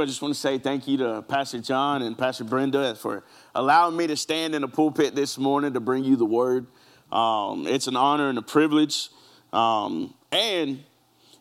[0.00, 3.22] I just want to say thank you to Pastor John and Pastor Brenda for
[3.54, 6.66] allowing me to stand in the pulpit this morning to bring you the word.
[7.12, 9.10] Um, it's an honor and a privilege.
[9.52, 10.82] Um, and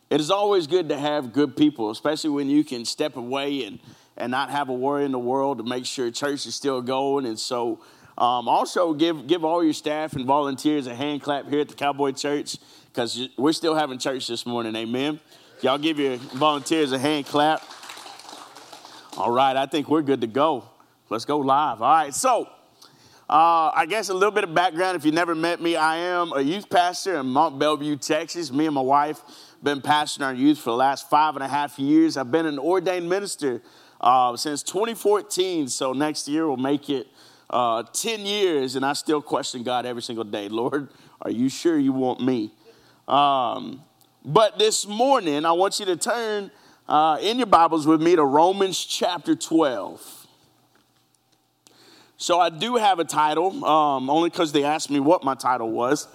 [0.09, 3.79] it is always good to have good people, especially when you can step away and,
[4.17, 7.25] and not have a worry in the world to make sure church is still going.
[7.25, 7.79] And so,
[8.17, 11.75] um, also give, give all your staff and volunteers a hand clap here at the
[11.75, 12.57] Cowboy Church
[12.91, 14.75] because we're still having church this morning.
[14.75, 15.21] Amen.
[15.61, 17.61] Y'all give your volunteers a hand clap.
[19.19, 20.63] All right, I think we're good to go.
[21.09, 21.81] Let's go live.
[21.81, 22.43] All right, so
[23.29, 24.95] uh, I guess a little bit of background.
[24.95, 28.49] If you never met me, I am a youth pastor in Mont Belvieu, Texas.
[28.49, 29.19] Me and my wife
[29.61, 32.15] been pastoring our youth for the last five and a half years.
[32.15, 33.61] I've been an ordained minister
[33.99, 35.67] uh, since 2014.
[35.67, 37.07] So next year we'll make it
[37.49, 40.47] uh, 10 years, and I still question God every single day.
[40.47, 40.87] Lord,
[41.21, 42.53] are you sure you want me?
[43.05, 43.83] Um,
[44.23, 46.51] but this morning, I want you to turn
[46.89, 50.27] uh, in your Bibles with me to Romans chapter 12.
[52.17, 55.69] So I do have a title, um, only because they asked me what my title
[55.69, 56.07] was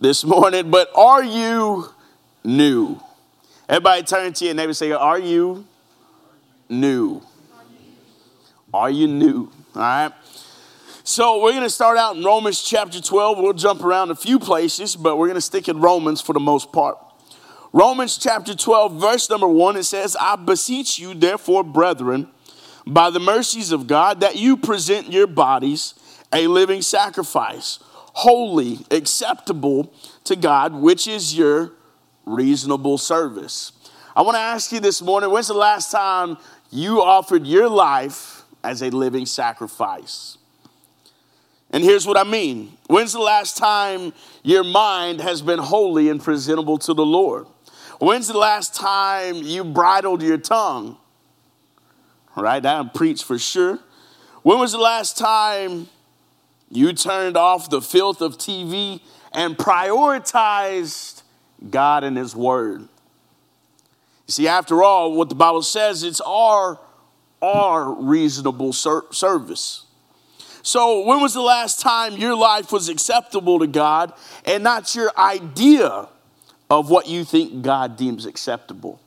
[0.00, 0.70] this morning.
[0.70, 1.90] But are you
[2.42, 2.98] new?
[3.68, 5.66] Everybody turn to your neighbor and say, Are you
[6.70, 7.20] new?
[8.72, 9.52] Are you new?
[9.74, 10.12] All right.
[11.04, 13.38] So we're going to start out in Romans chapter 12.
[13.38, 16.40] We'll jump around a few places, but we're going to stick in Romans for the
[16.40, 16.98] most part.
[17.72, 22.28] Romans chapter 12, verse number 1, it says, I beseech you, therefore, brethren,
[22.86, 25.94] by the mercies of God, that you present your bodies
[26.32, 29.92] a living sacrifice, holy, acceptable
[30.24, 31.72] to God, which is your
[32.24, 33.72] reasonable service.
[34.14, 36.36] I want to ask you this morning when's the last time
[36.70, 40.38] you offered your life as a living sacrifice?
[41.70, 42.76] And here's what I mean.
[42.86, 47.46] When's the last time your mind has been holy and presentable to the Lord?
[47.98, 50.96] When's the last time you bridled your tongue?
[52.36, 53.80] Right, that preach for sure.
[54.42, 55.88] When was the last time
[56.70, 59.00] you turned off the filth of TV
[59.32, 61.22] and prioritized
[61.68, 62.82] God and His Word?
[62.82, 66.78] You see, after all, what the Bible says, it's our,
[67.42, 69.86] our reasonable ser- service.
[70.62, 74.12] So, when was the last time your life was acceptable to God
[74.44, 76.08] and not your idea
[76.70, 79.00] of what you think God deems acceptable.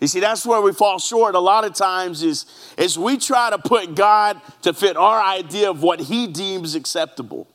[0.00, 2.46] You see, that's where we fall short a lot of times is,
[2.76, 7.46] is we try to put God to fit our idea of what he deems acceptable.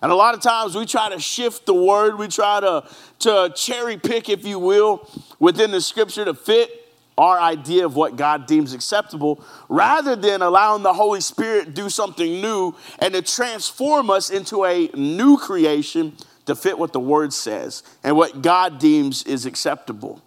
[0.00, 2.84] And a lot of times we try to shift the word, we try to,
[3.20, 6.70] to cherry pick, if you will, within the scripture to fit
[7.16, 12.40] our idea of what God deems acceptable, rather than allowing the Holy Spirit do something
[12.40, 16.12] new and to transform us into a new creation
[16.46, 20.22] to fit what the word says and what God deems is acceptable.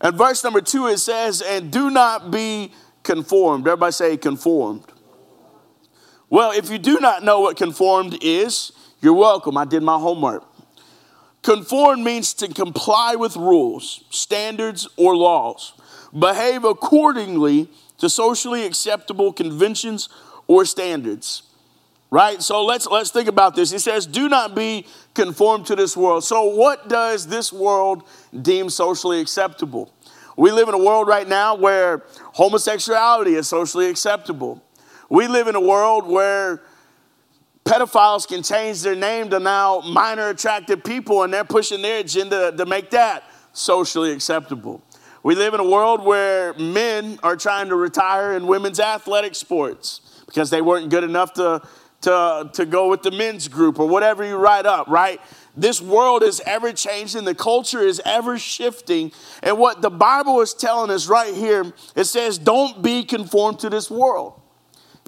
[0.00, 3.66] And verse number two, it says, and do not be conformed.
[3.66, 4.84] Everybody say conformed.
[6.28, 9.56] Well, if you do not know what conformed is, you're welcome.
[9.56, 10.44] I did my homework.
[11.42, 15.74] Conform means to comply with rules, standards, or laws.
[16.18, 17.68] Behave accordingly
[17.98, 20.08] to socially acceptable conventions
[20.48, 21.42] or standards
[22.10, 22.42] right?
[22.42, 23.70] So let's let's think about this.
[23.70, 26.24] He says do not be conformed to this world.
[26.24, 28.04] So what does this world
[28.42, 29.92] deem socially acceptable?
[30.36, 34.62] We live in a world right now where homosexuality is socially acceptable.
[35.08, 36.62] We live in a world where
[37.64, 42.52] pedophiles can change their name to now minor attractive people and they're pushing their agenda
[42.52, 44.82] to make that socially acceptable.
[45.22, 50.22] We live in a world where men are trying to retire in women's athletic sports
[50.26, 51.62] because they weren't good enough to
[52.06, 55.20] to, to go with the men's group or whatever you write up, right?
[55.56, 59.10] This world is ever changing, the culture is ever shifting.
[59.42, 63.70] And what the Bible is telling us right here, it says, don't be conformed to
[63.70, 64.40] this world.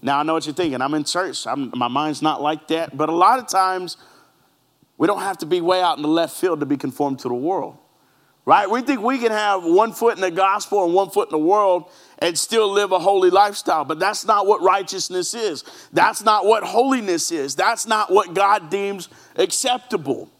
[0.02, 0.82] Now, I know what you're thinking.
[0.82, 2.96] I'm in church, I'm, my mind's not like that.
[2.96, 3.96] But a lot of times,
[4.96, 7.28] we don't have to be way out in the left field to be conformed to
[7.28, 7.77] the world
[8.48, 8.70] right?
[8.70, 11.46] We think we can have one foot in the gospel and one foot in the
[11.46, 15.64] world and still live a holy lifestyle, but that's not what righteousness is.
[15.92, 17.54] That's not what holiness is.
[17.54, 20.30] That's not what God deems acceptable,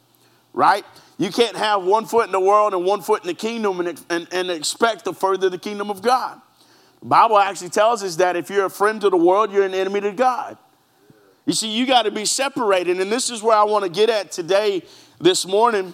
[0.55, 0.87] right?
[1.19, 4.03] You can't have one foot in the world and one foot in the kingdom and,
[4.09, 6.41] and, and expect to further the kingdom of God.
[7.01, 9.75] The Bible actually tells us that if you're a friend to the world, you're an
[9.75, 10.57] enemy to God.
[11.45, 14.09] You see, you got to be separated, and this is where I want to get
[14.09, 14.83] at today,
[15.21, 15.93] this morning.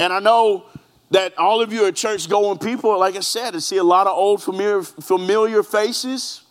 [0.00, 0.64] And I know
[1.12, 4.06] that all of you are church going people, like I said, I see a lot
[4.06, 6.42] of old familiar, familiar faces,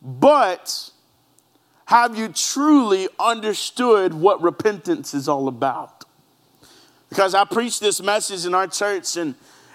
[0.00, 0.90] but
[1.86, 6.04] have you truly understood what repentance is all about?
[7.08, 9.34] Because I preached this message in our church, and,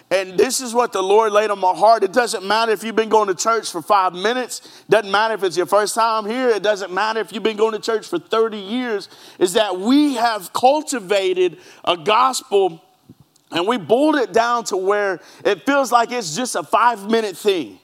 [0.09, 2.01] And this is what the Lord laid on my heart.
[2.01, 4.83] It doesn't matter if you've been going to church for five minutes.
[4.89, 6.47] Doesn't matter if it's your first time here.
[6.47, 9.09] It doesn't matter if you've been going to church for 30 years.
[9.37, 12.81] Is that we have cultivated a gospel
[13.51, 17.37] and we boiled it down to where it feels like it's just a five minute
[17.37, 17.79] thing.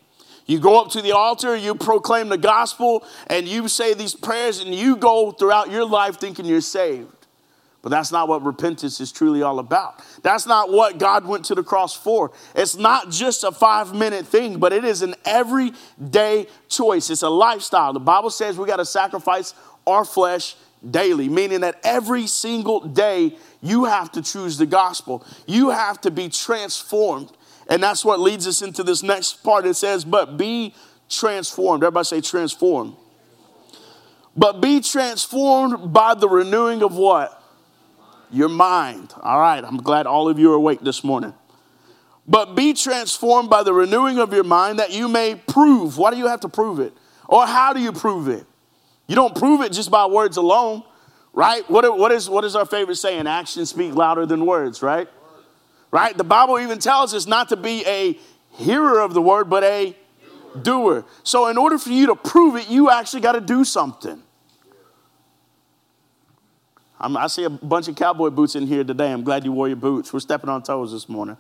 [0.46, 4.60] You go up to the altar, you proclaim the gospel, and you say these prayers,
[4.60, 7.08] and you go throughout your life thinking you're saved.
[7.82, 10.02] But that's not what repentance is truly all about.
[10.22, 12.32] That's not what God went to the cross for.
[12.56, 17.10] It's not just a five minute thing, but it is an everyday choice.
[17.10, 17.92] It's a lifestyle.
[17.92, 19.54] The Bible says we got to sacrifice
[19.86, 20.56] our flesh
[20.90, 25.26] daily, meaning that every single day you have to choose the gospel.
[25.48, 27.32] You have to be transformed.
[27.70, 29.66] And that's what leads us into this next part.
[29.66, 30.74] It says, but be
[31.10, 31.84] transformed.
[31.84, 32.98] Everybody say transform.
[34.36, 37.44] But be transformed by the renewing of what?
[38.34, 39.14] your mind.
[39.22, 41.34] All right, I'm glad all of you are awake this morning.
[42.28, 45.98] But be transformed by the renewing of your mind that you may prove.
[45.98, 46.94] Why do you have to prove it?
[47.28, 48.46] Or how do you prove it?
[49.08, 50.84] You don't prove it just by words alone,
[51.34, 51.68] right?
[51.70, 53.28] What, what, is, what is our favorite saying?
[53.28, 55.08] Actions speak louder than words, right?
[55.92, 56.18] Right?
[56.18, 58.18] The Bible even tells us not to be a
[58.52, 59.96] hearer of the word, but a
[60.62, 61.06] doer.
[61.24, 64.22] So, in order for you to prove it, you actually got to do something.
[67.00, 69.12] I'm, i see a bunch of cowboy boots in here today.
[69.12, 70.14] I'm glad you wore your boots.
[70.14, 71.38] We're stepping on toes this morning.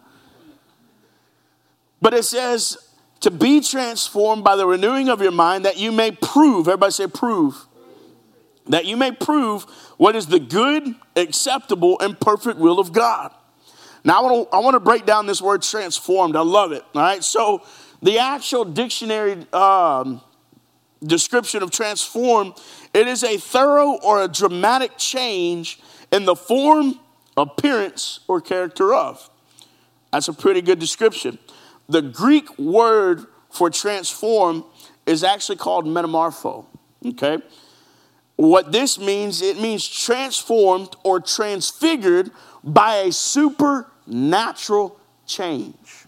[2.01, 2.77] But it says
[3.23, 7.07] to be transformed by the renewing of your mind that you may prove, everybody say
[7.07, 7.55] prove,
[8.67, 9.63] that you may prove
[9.95, 13.33] what is the good, acceptable, and perfect will of God.
[14.03, 16.35] Now, I want to I want to break down this word transformed.
[16.35, 16.83] I love it.
[16.93, 17.23] All right.
[17.23, 17.63] So,
[18.01, 20.19] the actual dictionary um,
[21.01, 22.53] description of transform
[22.93, 25.79] it is a thorough or a dramatic change
[26.11, 26.99] in the form,
[27.37, 29.29] appearance, or character of.
[30.11, 31.39] That's a pretty good description.
[31.87, 34.65] The Greek word for transform
[35.05, 36.65] is actually called metamorpho.
[37.05, 37.39] Okay?
[38.35, 42.31] What this means, it means transformed or transfigured
[42.63, 46.03] by a supernatural change.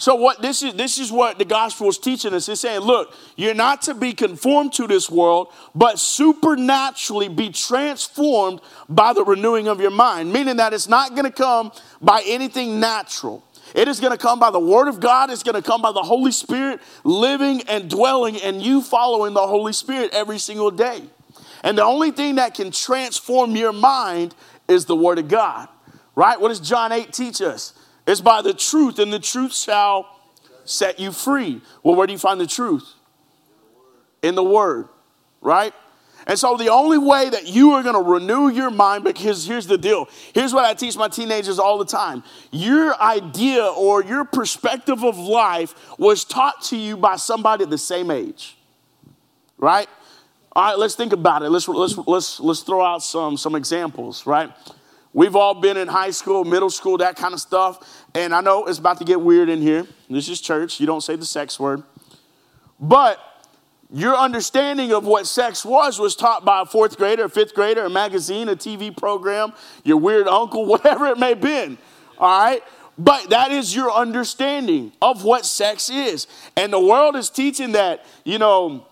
[0.00, 2.48] So what this is this is what the gospel is teaching us.
[2.48, 8.60] It's saying, look, you're not to be conformed to this world, but supernaturally be transformed
[8.88, 10.32] by the renewing of your mind.
[10.32, 13.42] Meaning that it's not going to come by anything natural.
[13.74, 15.30] It is going to come by the word of God.
[15.30, 19.46] It's going to come by the Holy Spirit living and dwelling and you following the
[19.46, 21.02] Holy Spirit every single day.
[21.62, 24.34] And the only thing that can transform your mind
[24.68, 25.68] is the word of God.
[26.14, 26.40] Right?
[26.40, 27.74] What does John 8 teach us?
[28.06, 30.18] It's by the truth, and the truth shall
[30.64, 31.60] set you free.
[31.82, 32.94] Well, where do you find the truth?
[34.22, 34.88] In the Word,
[35.40, 35.74] right?
[36.28, 39.66] And so the only way that you are going to renew your mind, because here's
[39.66, 40.06] the deal.
[40.34, 42.22] Here's what I teach my teenagers all the time.
[42.52, 48.10] Your idea or your perspective of life was taught to you by somebody the same
[48.10, 48.58] age.
[49.56, 49.88] Right?
[50.54, 51.50] All right, let's think about it.
[51.50, 54.50] Let's let's let's let's throw out some some examples, right?
[55.12, 58.06] We've all been in high school, middle school, that kind of stuff.
[58.14, 59.86] And I know it's about to get weird in here.
[60.10, 60.78] This is church.
[60.78, 61.82] You don't say the sex word.
[62.78, 63.18] But
[63.90, 67.86] your understanding of what sex was was taught by a fourth grader, a fifth grader,
[67.86, 69.52] a magazine, a TV program,
[69.82, 71.78] your weird uncle, whatever it may have been.
[72.18, 72.62] All right?
[72.98, 76.26] But that is your understanding of what sex is.
[76.56, 78.86] And the world is teaching that, you know,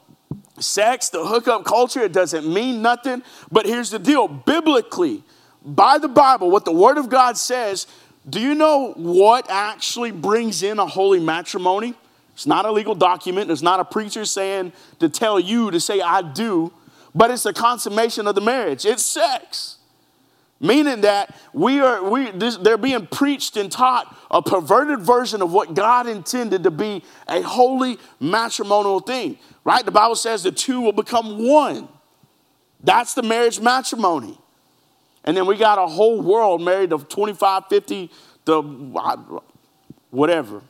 [0.61, 3.23] sex, the hookup culture, it doesn't mean nothing.
[3.51, 5.25] But here's the deal biblically,
[5.65, 7.89] by the Bible, what the Word of God says,
[8.29, 11.95] do you know what actually brings in a holy matrimony?
[12.37, 13.51] It's not a legal document.
[13.51, 16.71] It's not a preacher saying to tell you to say, I do,
[17.15, 18.85] but it's the consummation of the marriage.
[18.85, 19.79] It's sex.
[20.61, 25.51] Meaning that we are, we, this, they're being preached and taught a perverted version of
[25.51, 29.83] what God intended to be a holy matrimonial thing, right?
[29.83, 31.89] The Bible says the two will become one.
[32.85, 34.39] That's the marriage matrimony.
[35.25, 38.11] And then we got a whole world married of 25, 50
[38.45, 38.61] to
[40.11, 40.61] whatever.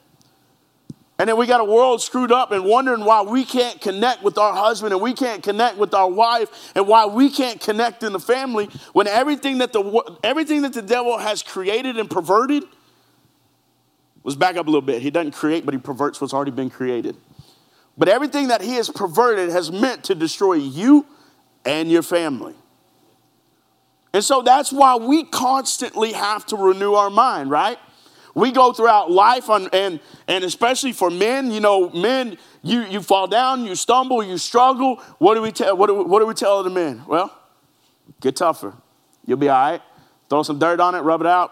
[1.18, 4.36] And then we got a world screwed up and wondering why we can't connect with
[4.36, 8.12] our husband and we can't connect with our wife and why we can't connect in
[8.12, 12.64] the family when everything that the, everything that the devil has created and perverted
[14.22, 15.00] was back up a little bit.
[15.00, 17.16] He doesn't create, but he perverts what's already been created.
[17.96, 21.06] But everything that he has perverted has meant to destroy you
[21.64, 22.54] and your family.
[24.12, 27.78] And so that's why we constantly have to renew our mind, right?
[28.36, 33.00] We go throughout life, on, and, and especially for men, you know, men, you, you
[33.00, 34.96] fall down, you stumble, you struggle.
[35.18, 35.74] What do we tell?
[35.74, 37.02] What do we, what do we tell the men?
[37.08, 37.34] Well,
[38.20, 38.74] get tougher.
[39.24, 39.82] You'll be all right.
[40.28, 41.50] Throw some dirt on it, rub it out,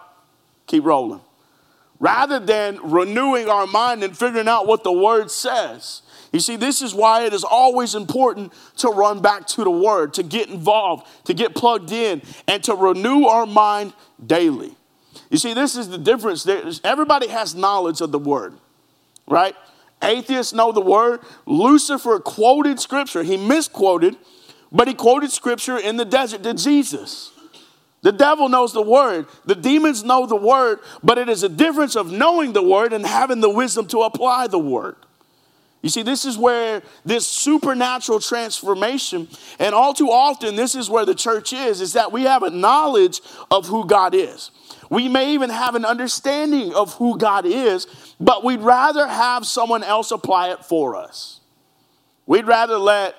[0.66, 1.22] keep rolling.
[2.04, 6.02] rather than renewing our mind and figuring out what the word says.
[6.32, 10.12] You see, this is why it is always important to run back to the word,
[10.14, 14.74] to get involved, to get plugged in, and to renew our mind daily.
[15.30, 16.46] You see, this is the difference.
[16.84, 18.54] everybody has knowledge of the word,
[19.26, 19.56] right?
[20.02, 21.20] Atheists know the word.
[21.46, 23.22] Lucifer quoted scripture.
[23.22, 24.16] He misquoted,
[24.70, 27.32] but he quoted scripture in the desert to Jesus.
[28.02, 29.26] The devil knows the word.
[29.46, 33.06] The demons know the word, but it is a difference of knowing the word and
[33.06, 34.96] having the wisdom to apply the word.
[35.84, 41.04] You see, this is where this supernatural transformation, and all too often, this is where
[41.04, 44.50] the church is, is that we have a knowledge of who God is.
[44.88, 47.86] We may even have an understanding of who God is,
[48.18, 51.40] but we'd rather have someone else apply it for us.
[52.24, 53.14] We'd rather let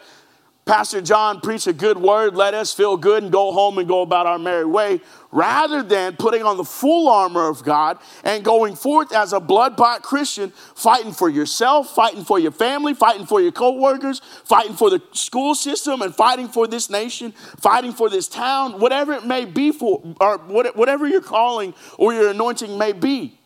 [0.66, 4.02] Pastor John preach a good word, let us feel good and go home and go
[4.02, 5.02] about our merry way,
[5.36, 9.76] rather than putting on the full armor of God and going forth as a blood
[9.76, 14.90] bought Christian, fighting for yourself, fighting for your family, fighting for your co-workers, fighting for
[14.90, 19.44] the school system, and fighting for this nation, fighting for this town, whatever it may
[19.44, 23.38] be for, or whatever your calling or your anointing may be.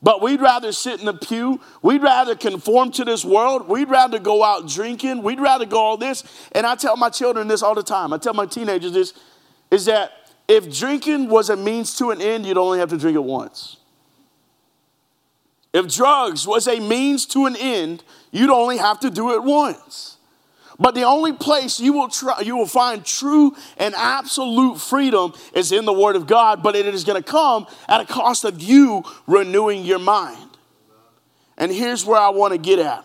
[0.00, 1.60] But we'd rather sit in the pew.
[1.82, 3.66] We'd rather conform to this world.
[3.66, 5.24] We'd rather go out drinking.
[5.24, 6.22] We'd rather go all this.
[6.52, 8.12] And I tell my children this all the time.
[8.12, 9.14] I tell my teenagers this
[9.72, 10.12] is that
[10.48, 13.76] if drinking was a means to an end, you'd only have to drink it once.
[15.74, 18.02] If drugs was a means to an end,
[18.32, 20.16] you'd only have to do it once.
[20.80, 25.72] But the only place you will, try, you will find true and absolute freedom is
[25.72, 28.62] in the Word of God, but it is going to come at a cost of
[28.62, 30.56] you renewing your mind.
[31.58, 33.04] And here's where I want to get at.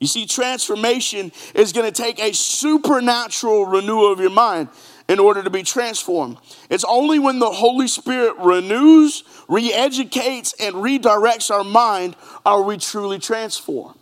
[0.00, 4.68] You see, transformation is going to take a supernatural renewal of your mind
[5.08, 6.36] in order to be transformed.
[6.68, 12.76] It's only when the Holy Spirit renews, re educates, and redirects our mind are we
[12.76, 13.98] truly transformed.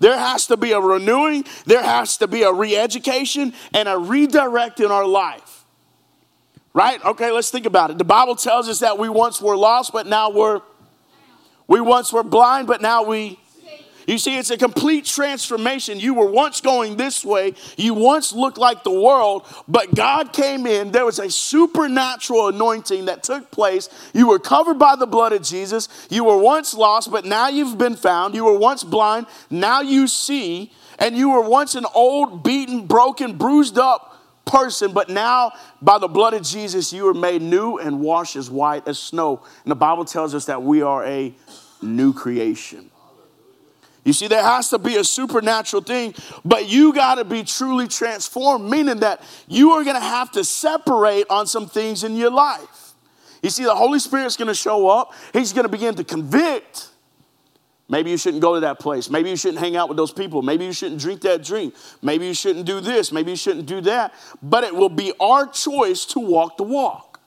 [0.00, 3.96] There has to be a renewing, there has to be a re education, and a
[3.96, 5.64] redirect in our life.
[6.74, 7.02] Right?
[7.04, 7.98] Okay, let's think about it.
[7.98, 10.60] The Bible tells us that we once were lost, but now we're,
[11.66, 13.38] we once were blind, but now we
[14.08, 16.00] you see, it's a complete transformation.
[16.00, 20.66] You were once going this way, you once looked like the world, but God came
[20.66, 20.92] in.
[20.92, 23.90] There was a supernatural anointing that took place.
[24.14, 25.88] You were covered by the blood of Jesus.
[26.08, 28.34] You were once lost, but now you've been found.
[28.34, 30.72] You were once blind, now you see.
[30.98, 36.08] And you were once an old, beaten, broken, bruised up person, but now by the
[36.08, 39.42] blood of Jesus, you are made new and washed as white as snow.
[39.64, 41.34] And the Bible tells us that we are a
[41.82, 42.87] new creation.
[44.08, 47.86] You see, there has to be a supernatural thing, but you got to be truly
[47.86, 52.30] transformed, meaning that you are going to have to separate on some things in your
[52.30, 52.94] life.
[53.42, 56.88] You see, the Holy Spirit's going to show up, He's going to begin to convict.
[57.90, 59.10] Maybe you shouldn't go to that place.
[59.10, 60.40] Maybe you shouldn't hang out with those people.
[60.40, 61.74] Maybe you shouldn't drink that drink.
[62.00, 63.12] Maybe you shouldn't do this.
[63.12, 64.14] Maybe you shouldn't do that.
[64.42, 67.20] But it will be our choice to walk the walk.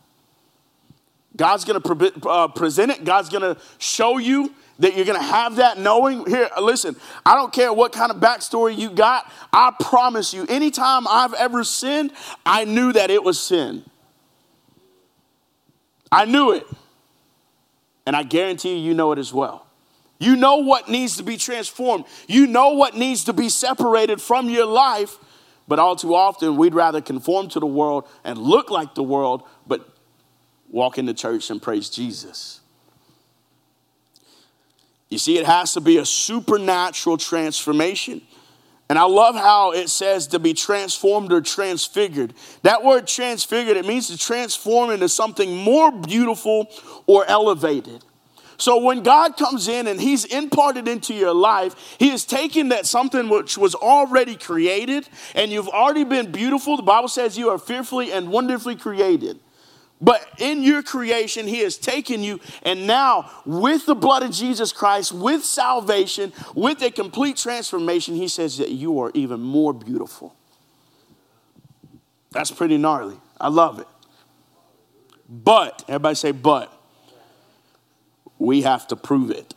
[1.35, 5.19] God's going to pre- uh, present it, God's going to show you that you're going
[5.19, 6.25] to have that knowing.
[6.25, 9.31] Here, listen, I don't care what kind of backstory you got.
[9.53, 12.11] I promise you, anytime I've ever sinned,
[12.45, 13.85] I knew that it was sin.
[16.11, 16.65] I knew it.
[18.07, 19.67] And I guarantee you, you know it as well.
[20.17, 22.05] You know what needs to be transformed.
[22.27, 25.17] You know what needs to be separated from your life.
[25.67, 29.43] But all too often, we'd rather conform to the world and look like the world,
[29.67, 29.87] but
[30.69, 32.60] walk into church and praise Jesus.
[35.11, 38.21] You see, it has to be a supernatural transformation.
[38.89, 42.33] And I love how it says to be transformed or transfigured.
[42.63, 46.69] That word transfigured, it means to transform into something more beautiful
[47.07, 48.03] or elevated.
[48.57, 52.85] So when God comes in and He's imparted into your life, He is taking that
[52.85, 56.77] something which was already created and you've already been beautiful.
[56.77, 59.39] The Bible says you are fearfully and wonderfully created.
[60.01, 64.73] But in your creation, He has taken you, and now with the blood of Jesus
[64.73, 70.35] Christ, with salvation, with a complete transformation, He says that you are even more beautiful.
[72.31, 73.17] That's pretty gnarly.
[73.39, 73.87] I love it.
[75.29, 76.73] But, everybody say, but,
[78.39, 79.53] we have to prove it.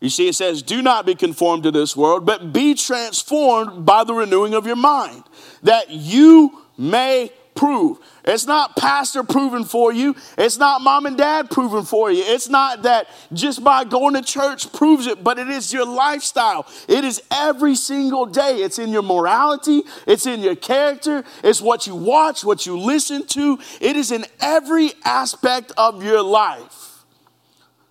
[0.00, 4.04] You see, it says, Do not be conformed to this world, but be transformed by
[4.04, 5.22] the renewing of your mind,
[5.62, 7.98] that you may prove.
[8.24, 10.14] It's not pastor proving for you.
[10.38, 12.22] It's not mom and dad proving for you.
[12.24, 16.66] It's not that just by going to church proves it, but it is your lifestyle.
[16.88, 18.62] It is every single day.
[18.62, 23.26] It's in your morality, it's in your character, it's what you watch, what you listen
[23.28, 23.58] to.
[23.80, 27.04] It is in every aspect of your life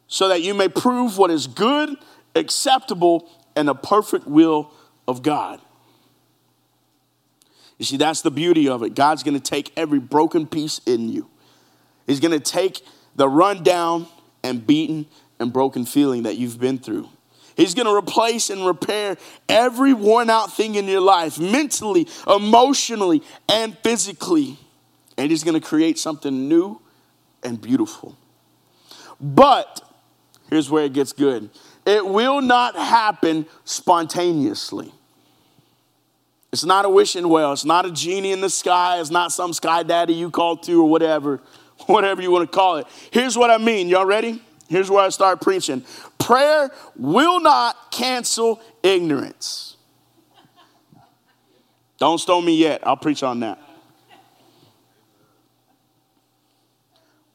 [0.08, 1.96] so that you may prove what is good,
[2.36, 4.72] acceptable, and the perfect will
[5.08, 5.62] of God.
[7.82, 8.94] You see, that's the beauty of it.
[8.94, 11.28] God's gonna take every broken piece in you,
[12.06, 12.80] He's gonna take
[13.16, 14.06] the rundown
[14.44, 15.08] and beaten
[15.40, 17.10] and broken feeling that you've been through.
[17.58, 19.18] He's gonna replace and repair
[19.50, 24.60] every worn out thing in your life, mentally, emotionally, and physically.
[25.18, 26.80] And He's gonna create something new
[27.42, 28.16] and beautiful.
[29.20, 29.82] But
[30.52, 31.50] here's where it gets good
[31.88, 34.94] it will not happen spontaneously.
[36.52, 37.54] It's not a wishing well.
[37.54, 39.00] It's not a genie in the sky.
[39.00, 41.42] It's not some sky daddy you call to or whatever,
[41.86, 42.88] whatever you want to call it.
[43.12, 43.88] Here's what I mean.
[43.88, 44.42] Y'all ready?
[44.68, 45.84] Here's where I start preaching.
[46.20, 49.76] Prayer will not cancel ignorance.
[51.98, 52.86] Don't stone me yet.
[52.86, 53.60] I'll preach on that.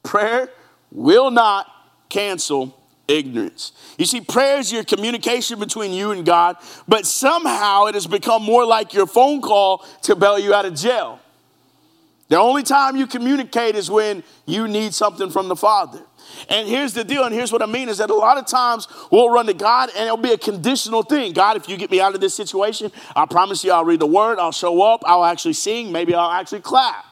[0.03, 0.49] Prayer
[0.91, 1.67] will not
[2.09, 2.77] cancel
[3.09, 3.73] ignorance.
[3.99, 8.43] You see, prayer is your communication between you and God, but somehow it has become
[8.43, 11.21] more like your phone call to bail you out of jail.
[12.29, 16.03] The only time you communicate is when you need something from the Father.
[16.49, 18.89] And here's the deal, and here's what I mean is that a lot of times
[19.13, 21.33] we'll run to God and it'll be a conditional thing.
[21.33, 24.07] God, if you get me out of this situation, I promise you I'll read the
[24.07, 27.06] word, I'll show up, I'll actually sing, maybe I'll actually clap.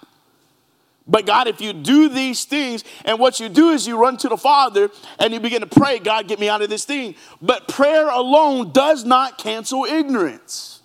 [1.07, 4.29] But God, if you do these things, and what you do is you run to
[4.29, 7.15] the Father and you begin to pray, God, get me out of this thing.
[7.43, 10.81] But prayer alone does not cancel ignorance.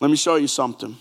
[0.00, 0.96] Let me show you something.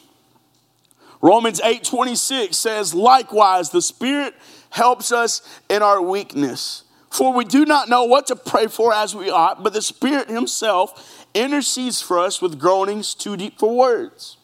[1.21, 4.35] Romans 8 26 says, Likewise, the Spirit
[4.69, 6.83] helps us in our weakness.
[7.09, 10.29] For we do not know what to pray for as we ought, but the Spirit
[10.29, 14.37] Himself intercedes for us with groanings too deep for words.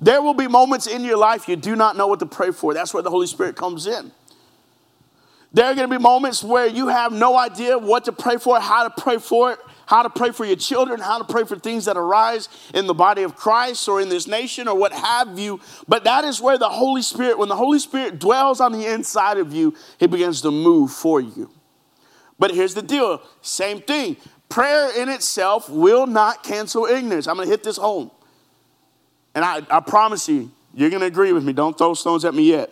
[0.00, 2.74] There will be moments in your life you do not know what to pray for.
[2.74, 4.12] That's where the Holy Spirit comes in.
[5.52, 8.58] There are going to be moments where you have no idea what to pray for,
[8.58, 11.56] how to pray for it, how to pray for your children, how to pray for
[11.56, 15.38] things that arise in the body of Christ or in this nation or what have
[15.38, 15.60] you.
[15.86, 19.38] But that is where the Holy Spirit, when the Holy Spirit dwells on the inside
[19.38, 21.50] of you, He begins to move for you.
[22.36, 24.16] But here's the deal same thing.
[24.48, 27.28] Prayer in itself will not cancel ignorance.
[27.28, 28.10] I'm going to hit this home.
[29.34, 31.52] And I, I promise you, you're going to agree with me.
[31.52, 32.70] Don't throw stones at me yet.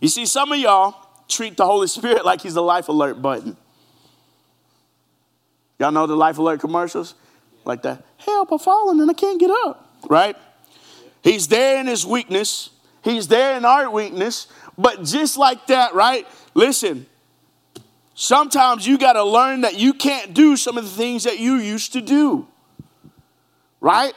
[0.00, 0.94] You see, some of y'all
[1.28, 3.56] treat the Holy Spirit like he's a life alert button.
[5.78, 7.14] Y'all know the life alert commercials?
[7.64, 10.36] Like that, help, I'm falling and I can't get up, right?
[11.22, 12.68] He's there in his weakness,
[13.02, 16.26] he's there in our weakness, but just like that, right?
[16.52, 17.06] Listen,
[18.14, 21.54] sometimes you got to learn that you can't do some of the things that you
[21.54, 22.46] used to do,
[23.80, 24.12] right?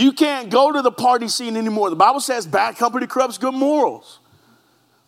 [0.00, 1.90] You can't go to the party scene anymore.
[1.90, 4.20] The Bible says bad company corrupts good morals.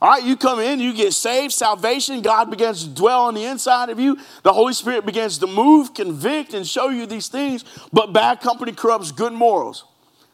[0.02, 3.44] All right, you come in, you get saved, salvation, God begins to dwell on the
[3.44, 4.18] inside of you.
[4.42, 8.72] The Holy Spirit begins to move, convict, and show you these things, but bad company
[8.72, 9.84] corrupts good morals.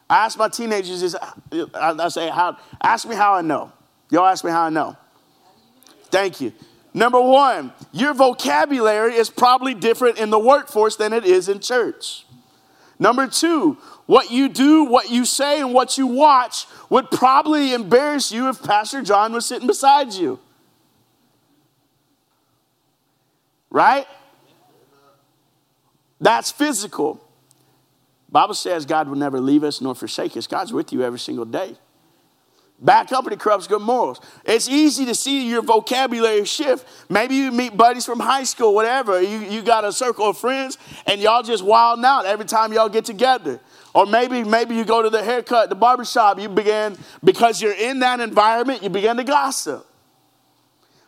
[0.09, 1.15] I ask my teenagers
[1.73, 3.71] I say, how, ask me how I know.
[4.09, 4.97] Y'all ask me how I know.
[6.11, 6.51] Thank you.
[6.93, 12.25] Number one, your vocabulary is probably different in the workforce than it is in church.
[12.99, 13.77] Number two,
[14.09, 18.59] what you do, what you say, and what you watch would probably embarrass you if
[18.63, 20.39] Pastor John was sitting beside you.
[23.69, 24.07] Right?
[26.19, 27.23] That's physical.
[28.31, 30.47] Bible says God will never leave us nor forsake us.
[30.47, 31.75] God's with you every single day.
[32.81, 34.21] Bad company corrupts good morals.
[34.45, 36.87] It's easy to see your vocabulary shift.
[37.09, 39.21] Maybe you meet buddies from high school, whatever.
[39.21, 42.89] You, you got a circle of friends and y'all just wild out every time y'all
[42.89, 43.59] get together.
[43.93, 47.99] Or maybe, maybe you go to the haircut, the barbershop, you begin, because you're in
[47.99, 49.85] that environment, you begin to gossip.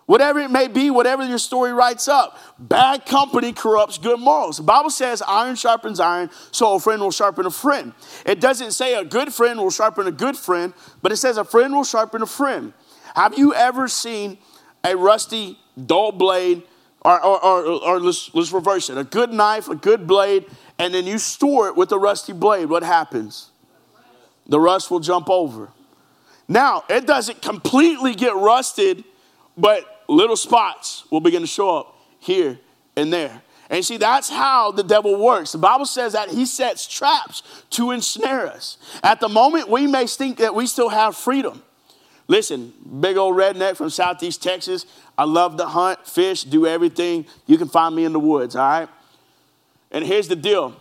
[0.07, 4.57] Whatever it may be, whatever your story writes up, bad company corrupts good morals.
[4.57, 7.93] The Bible says iron sharpens iron, so a friend will sharpen a friend.
[8.25, 11.45] It doesn't say a good friend will sharpen a good friend, but it says a
[11.45, 12.73] friend will sharpen a friend.
[13.15, 14.37] Have you ever seen
[14.83, 16.63] a rusty, dull blade,
[17.03, 20.45] or, or, or, or let's, let's reverse it, a good knife, a good blade,
[20.77, 23.51] and then you store it with a rusty blade, what happens?
[24.47, 25.69] The rust will jump over.
[26.47, 29.03] Now, it doesn't completely get rusted,
[29.57, 32.60] but little spots will begin to show up here
[32.95, 33.41] and there.
[33.69, 35.53] And see, that's how the devil works.
[35.53, 38.77] The Bible says that he sets traps to ensnare us.
[39.01, 41.63] At the moment, we may think that we still have freedom.
[42.27, 44.86] Listen, big old redneck from Southeast Texas.
[45.17, 47.25] I love to hunt, fish, do everything.
[47.45, 48.89] You can find me in the woods, all right?
[49.91, 50.75] And here's the deal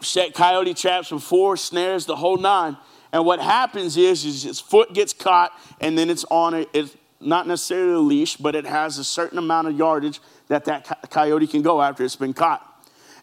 [0.00, 2.76] set coyote traps before, snares, the whole nine.
[3.12, 6.68] And what happens is, is his foot gets caught, and then it's on it.
[6.72, 11.08] It's not necessarily a leash, but it has a certain amount of yardage that that
[11.10, 12.75] coyote can go after it's been caught.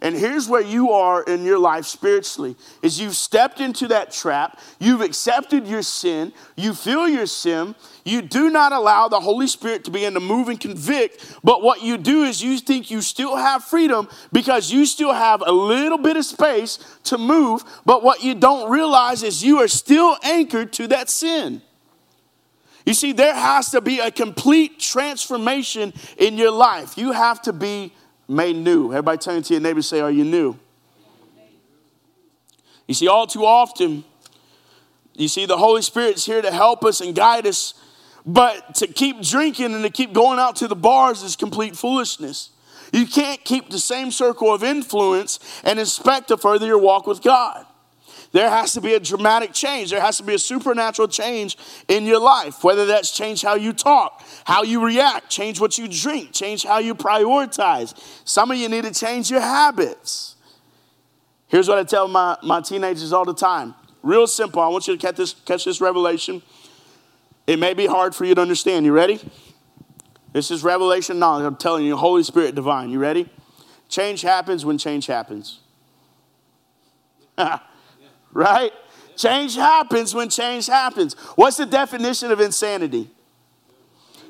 [0.04, 4.60] And here's where you are in your life spiritually is you've stepped into that trap,
[4.78, 9.86] you've accepted your sin, you feel your sin, you do not allow the Holy Spirit
[9.86, 13.38] to begin to move and convict, but what you do is you think you still
[13.38, 18.22] have freedom because you still have a little bit of space to move, but what
[18.22, 21.62] you don't realize is you are still anchored to that sin.
[22.86, 26.98] You see, there has to be a complete transformation in your life.
[26.98, 27.94] You have to be
[28.28, 28.92] made new.
[28.92, 30.58] Everybody turn to your neighbor and say, Are you new?
[32.88, 34.04] You see, all too often,
[35.16, 37.74] you see, the Holy Spirit's here to help us and guide us,
[38.26, 42.50] but to keep drinking and to keep going out to the bars is complete foolishness.
[42.92, 47.22] You can't keep the same circle of influence and expect to further your walk with
[47.22, 47.66] God.
[48.34, 49.92] There has to be a dramatic change.
[49.92, 51.56] There has to be a supernatural change
[51.88, 55.88] in your life, whether that's change how you talk, how you react, change what you
[55.88, 57.94] drink, change how you prioritize.
[58.26, 60.36] Some of you need to change your habits.
[61.48, 64.62] Here's what I tell my, my teenagers all the time real simple.
[64.62, 66.42] I want you to catch this, catch this revelation.
[67.46, 68.86] It may be hard for you to understand.
[68.86, 69.20] You ready?
[70.34, 71.46] This is revelation knowledge.
[71.46, 72.90] I'm telling you, Holy Spirit divine.
[72.90, 73.30] You ready?
[73.90, 75.60] Change happens when change happens.
[78.34, 78.72] right?
[79.16, 81.14] Change happens when change happens.
[81.36, 83.10] What's the definition of insanity?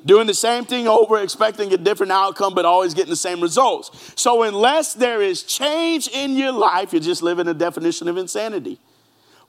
[0.05, 4.13] Doing the same thing over, expecting a different outcome, but always getting the same results.
[4.17, 8.79] So, unless there is change in your life, you're just living a definition of insanity.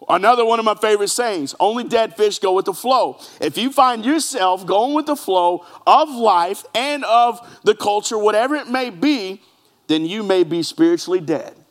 [0.09, 3.19] Another one of my favorite sayings only dead fish go with the flow.
[3.40, 8.55] If you find yourself going with the flow of life and of the culture, whatever
[8.55, 9.43] it may be,
[9.88, 11.63] then you may be spiritually dead.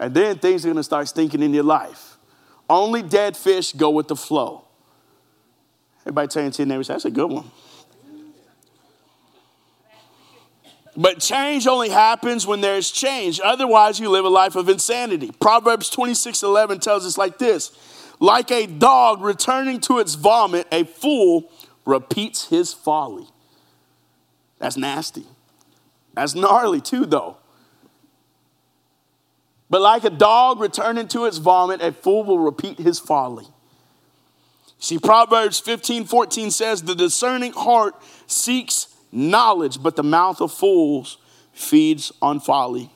[0.00, 2.16] And then things are going to start stinking in your life.
[2.68, 4.64] Only dead fish go with the flow.
[6.02, 7.50] Everybody turn to your neighbor that's a good one.
[10.96, 13.40] But change only happens when there's change.
[13.44, 15.30] Otherwise, you live a life of insanity.
[15.38, 17.70] Proverbs 26 11 tells us like this
[18.18, 21.50] Like a dog returning to its vomit, a fool
[21.84, 23.26] repeats his folly.
[24.58, 25.26] That's nasty.
[26.14, 27.36] That's gnarly, too, though.
[29.70, 33.46] But like a dog returning to its vomit, a fool will repeat his folly.
[34.80, 37.94] See, Proverbs 15 14 says, The discerning heart
[38.26, 41.18] seeks knowledge, but the mouth of fools
[41.52, 42.90] feeds on folly.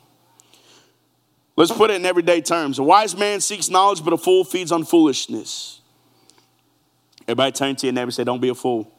[1.57, 2.81] Let's put it in everyday terms.
[2.81, 5.81] A wise man seeks knowledge, but a fool feeds on foolishness.
[7.23, 8.91] Everybody turn to your neighbor and say, Don't be a fool.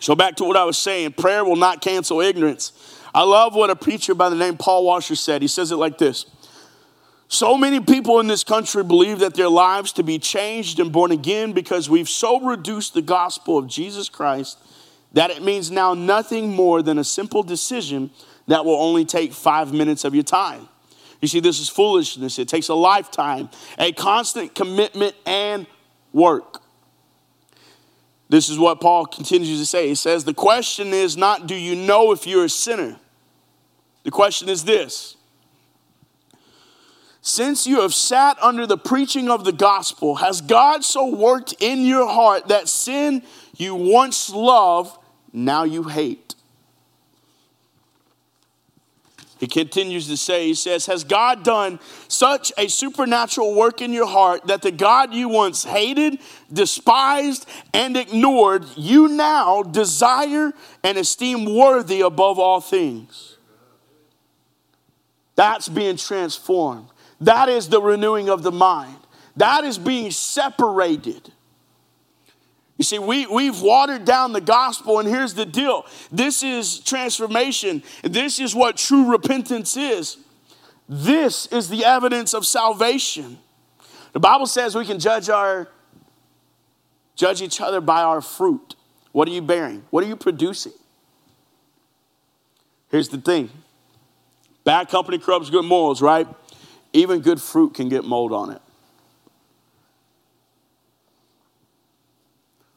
[0.00, 2.72] So, back to what I was saying prayer will not cancel ignorance.
[3.14, 5.40] I love what a preacher by the name Paul Washer said.
[5.40, 6.26] He says it like this
[7.28, 11.12] So many people in this country believe that their lives to be changed and born
[11.12, 14.58] again because we've so reduced the gospel of Jesus Christ
[15.12, 18.10] that it means now nothing more than a simple decision
[18.48, 20.68] that will only take five minutes of your time.
[21.20, 22.38] You see, this is foolishness.
[22.40, 23.48] It takes a lifetime,
[23.78, 25.68] a constant commitment, and
[26.12, 26.60] work.
[28.28, 29.88] This is what Paul continues to say.
[29.88, 32.98] He says, The question is not, do you know if you're a sinner?
[34.04, 35.16] The question is this
[37.20, 41.84] Since you have sat under the preaching of the gospel, has God so worked in
[41.84, 43.22] your heart that sin
[43.56, 44.96] you once loved,
[45.32, 46.34] now you hate?
[49.38, 54.06] He continues to say, He says, Has God done such a supernatural work in your
[54.06, 56.18] heart that the God you once hated,
[56.52, 63.33] despised, and ignored, you now desire and esteem worthy above all things?
[65.36, 66.88] That's being transformed.
[67.20, 68.98] That is the renewing of the mind.
[69.36, 71.32] That is being separated.
[72.76, 77.82] You see, we, we've watered down the gospel, and here's the deal this is transformation.
[78.02, 80.18] This is what true repentance is.
[80.88, 83.38] This is the evidence of salvation.
[84.12, 85.68] The Bible says we can judge our
[87.16, 88.74] judge each other by our fruit.
[89.12, 89.84] What are you bearing?
[89.90, 90.72] What are you producing?
[92.90, 93.50] Here's the thing
[94.64, 96.26] Bad company corrupts good morals, right?
[96.92, 98.62] Even good fruit can get mold on it.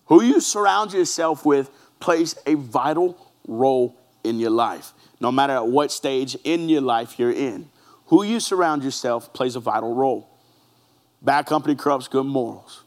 [0.08, 1.70] Who you surround yourself with
[2.00, 7.18] plays a vital role in your life, no matter at what stage in your life
[7.18, 7.70] you're in.
[8.08, 10.30] Who you surround yourself plays a vital role.
[11.22, 12.84] Bad company corrupts good morals.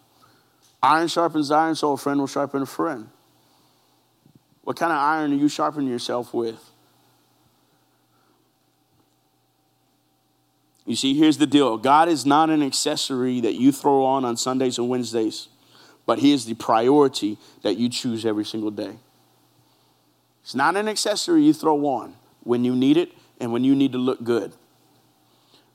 [0.83, 3.09] Iron sharpens iron, so a friend will sharpen a friend.
[4.63, 6.70] What kind of iron are you sharpening yourself with?
[10.91, 14.37] You see, here's the deal God is not an accessory that you throw on on
[14.37, 15.47] Sundays and Wednesdays,
[16.05, 18.97] but He is the priority that you choose every single day.
[20.43, 23.93] It's not an accessory you throw on when you need it and when you need
[23.93, 24.53] to look good.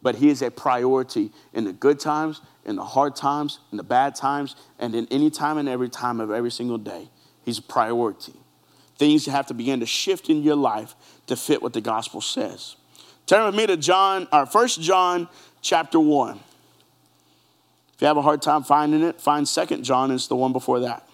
[0.01, 3.83] But He is a priority in the good times, in the hard times, in the
[3.83, 7.07] bad times, and in any time and every time of every single day.
[7.45, 8.33] He's a priority.
[8.97, 10.93] Things have to begin to shift in your life
[11.27, 12.75] to fit what the gospel says.
[13.25, 15.27] Turn with me to John, or First John
[15.61, 16.39] chapter 1.
[17.95, 20.81] If you have a hard time finding it, find Second John, it's the one before
[20.81, 21.07] that.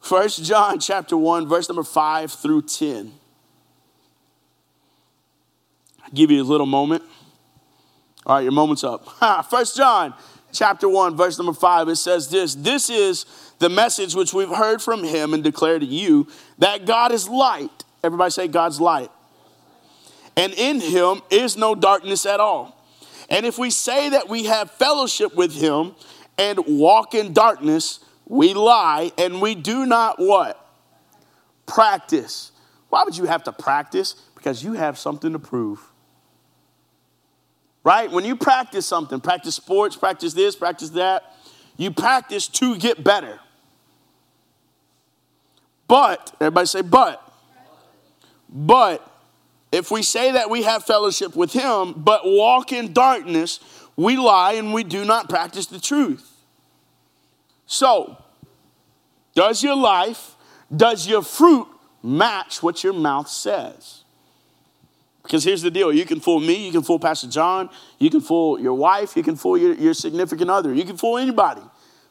[0.00, 3.12] First John chapter 1, verse number 5 through 10.
[6.04, 7.02] I'll give you a little moment.
[8.24, 9.06] All right, your moment's up.
[9.50, 10.14] First John
[10.52, 13.26] chapter 1, verse number 5, it says this This is
[13.58, 16.26] the message which we've heard from him and declare to you
[16.58, 17.84] that God is light.
[18.02, 19.10] Everybody say, God's light
[20.36, 22.78] and in him is no darkness at all.
[23.28, 25.94] And if we say that we have fellowship with him
[26.38, 30.58] and walk in darkness, we lie and we do not what?
[31.66, 32.52] Practice.
[32.88, 34.14] Why would you have to practice?
[34.34, 35.80] Because you have something to prove.
[37.84, 38.10] Right?
[38.10, 41.34] When you practice something, practice sports, practice this, practice that,
[41.76, 43.40] you practice to get better.
[45.88, 47.20] But, everybody say, but.
[48.48, 49.11] But
[49.72, 53.58] if we say that we have fellowship with him, but walk in darkness,
[53.96, 56.28] we lie and we do not practice the truth.
[57.66, 58.18] So,
[59.34, 60.36] does your life,
[60.74, 61.66] does your fruit
[62.02, 64.04] match what your mouth says?
[65.22, 68.20] Because here's the deal you can fool me, you can fool Pastor John, you can
[68.20, 71.62] fool your wife, you can fool your, your significant other, you can fool anybody,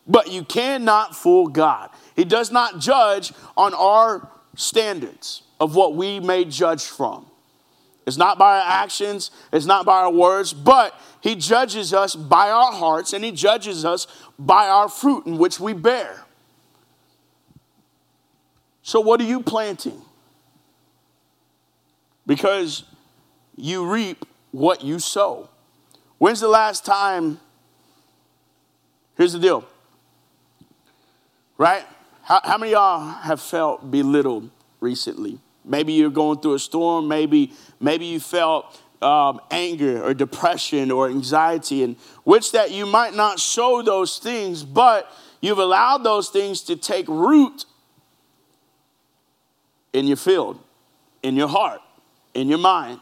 [0.08, 1.92] but you cannot fool God.
[2.16, 7.28] He does not judge on our standards of what we may judge from.
[8.06, 12.50] It's not by our actions, it's not by our words, but He judges us by
[12.50, 14.08] our hearts and He judges us
[14.40, 16.26] by our fruit in which we bear.
[18.82, 20.02] So, what are you planting?
[22.26, 22.84] Because
[23.56, 25.50] you reap what you sow.
[26.18, 27.40] When's the last time?
[29.16, 29.66] Here's the deal,
[31.58, 31.84] right?
[32.24, 35.40] How, how many y'all have felt belittled recently?
[35.64, 37.08] Maybe you're going through a storm.
[37.08, 43.16] Maybe, maybe you felt um, anger or depression or anxiety, and which that you might
[43.16, 47.66] not show those things, but you've allowed those things to take root
[49.94, 50.60] in your field,
[51.24, 51.82] in your heart,
[52.34, 53.00] in your mind.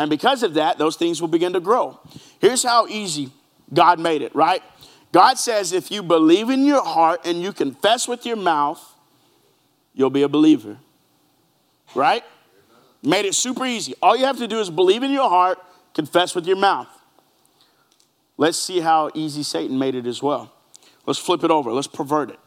[0.00, 2.00] And because of that, those things will begin to grow.
[2.38, 3.30] Here's how easy
[3.72, 4.62] God made it, right?
[5.12, 8.82] God says if you believe in your heart and you confess with your mouth,
[9.94, 10.78] you'll be a believer
[11.94, 12.24] right?
[13.02, 13.94] Made it super easy.
[14.02, 15.58] All you have to do is believe in your heart,
[15.94, 16.88] confess with your mouth.
[18.36, 20.52] Let's see how easy Satan made it as well.
[21.06, 22.38] Let's flip it over, let's pervert it.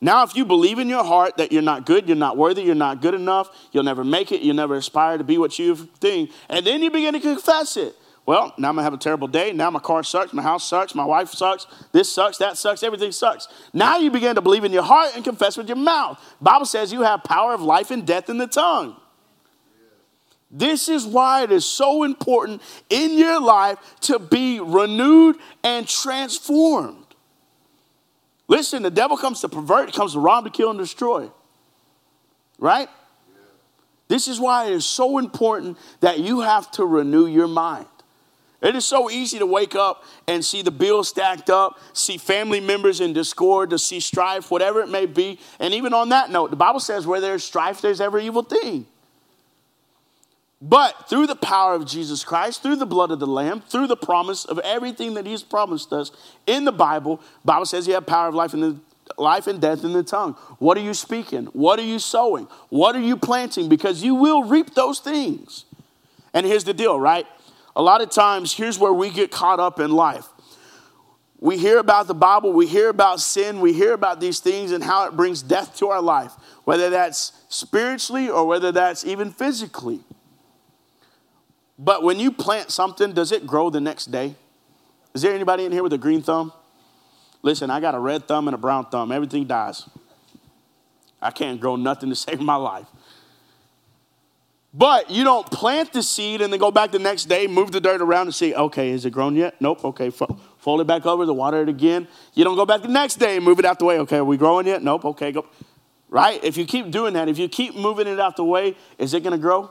[0.00, 2.74] Now, if you believe in your heart that you're not good, you're not worthy, you're
[2.74, 6.30] not good enough, you'll never make it, you'll never aspire to be what you think,
[6.48, 7.96] and then you begin to confess it.
[8.26, 9.52] Well, now I'm gonna have a terrible day.
[9.52, 13.12] Now my car sucks, my house sucks, my wife sucks, this sucks, that sucks, everything
[13.12, 13.46] sucks.
[13.72, 16.20] Now you begin to believe in your heart and confess with your mouth.
[16.40, 18.96] Bible says you have power of life and death in the tongue.
[20.50, 27.04] This is why it is so important in your life to be renewed and transformed.
[28.48, 31.30] Listen, the devil comes to pervert, comes to rob, to kill, and destroy.
[32.58, 32.88] Right?
[34.08, 37.86] This is why it is so important that you have to renew your mind.
[38.66, 42.58] It is so easy to wake up and see the bills stacked up, see family
[42.58, 45.38] members in discord, to see strife, whatever it may be.
[45.60, 48.86] And even on that note, the Bible says where there's strife, there's every evil thing.
[50.60, 53.96] But through the power of Jesus Christ, through the blood of the Lamb, through the
[53.96, 56.10] promise of everything that He's promised us
[56.48, 58.76] in the Bible, Bible says you have power of life in the
[59.16, 60.32] life and death in the tongue.
[60.58, 61.44] What are you speaking?
[61.52, 62.48] What are you sowing?
[62.70, 63.68] What are you planting?
[63.68, 65.66] Because you will reap those things.
[66.34, 67.26] And here's the deal, right?
[67.76, 70.26] A lot of times, here's where we get caught up in life.
[71.38, 74.82] We hear about the Bible, we hear about sin, we hear about these things and
[74.82, 76.32] how it brings death to our life,
[76.64, 80.00] whether that's spiritually or whether that's even physically.
[81.78, 84.34] But when you plant something, does it grow the next day?
[85.12, 86.54] Is there anybody in here with a green thumb?
[87.42, 89.12] Listen, I got a red thumb and a brown thumb.
[89.12, 89.86] Everything dies.
[91.20, 92.86] I can't grow nothing to save my life.
[94.76, 97.80] But you don't plant the seed and then go back the next day, move the
[97.80, 99.58] dirt around and see, okay, is it grown yet?
[99.58, 99.82] Nope.
[99.82, 102.06] Okay, fold it back over, the water it again.
[102.34, 103.98] You don't go back the next day and move it out the way.
[104.00, 104.82] Okay, are we growing yet?
[104.82, 105.06] Nope.
[105.06, 105.46] Okay, go.
[106.10, 106.44] Right?
[106.44, 109.22] If you keep doing that, if you keep moving it out the way, is it
[109.22, 109.70] going to grow?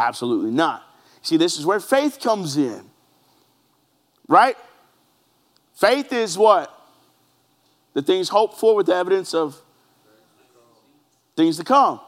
[0.00, 0.82] Absolutely not.
[1.22, 2.90] See, this is where faith comes in.
[4.26, 4.56] Right?
[5.74, 6.76] Faith is what?
[7.92, 9.62] The things hoped for with the evidence of
[11.36, 12.00] things to come.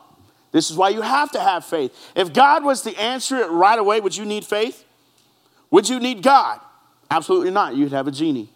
[0.56, 1.94] This is why you have to have faith.
[2.14, 4.86] If God was to answer it right away, would you need faith?
[5.70, 6.60] Would you need God?
[7.10, 7.76] Absolutely not.
[7.76, 8.48] You'd have a genie.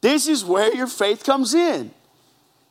[0.00, 1.90] This is where your faith comes in.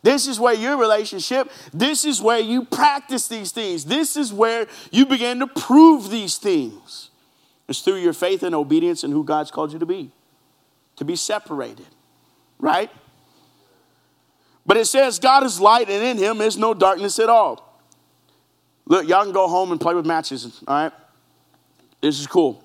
[0.02, 3.86] This is where your relationship, this is where you practice these things.
[3.86, 7.12] This is where you begin to prove these things.
[7.68, 10.10] It's through your faith and obedience in who God's called you to be,
[10.96, 11.86] to be separated,
[12.58, 12.90] right?
[14.66, 17.68] But it says God is light and in him is no darkness at all.
[18.86, 20.92] Look, y'all can go home and play with matches, all right?
[22.02, 22.64] This is cool.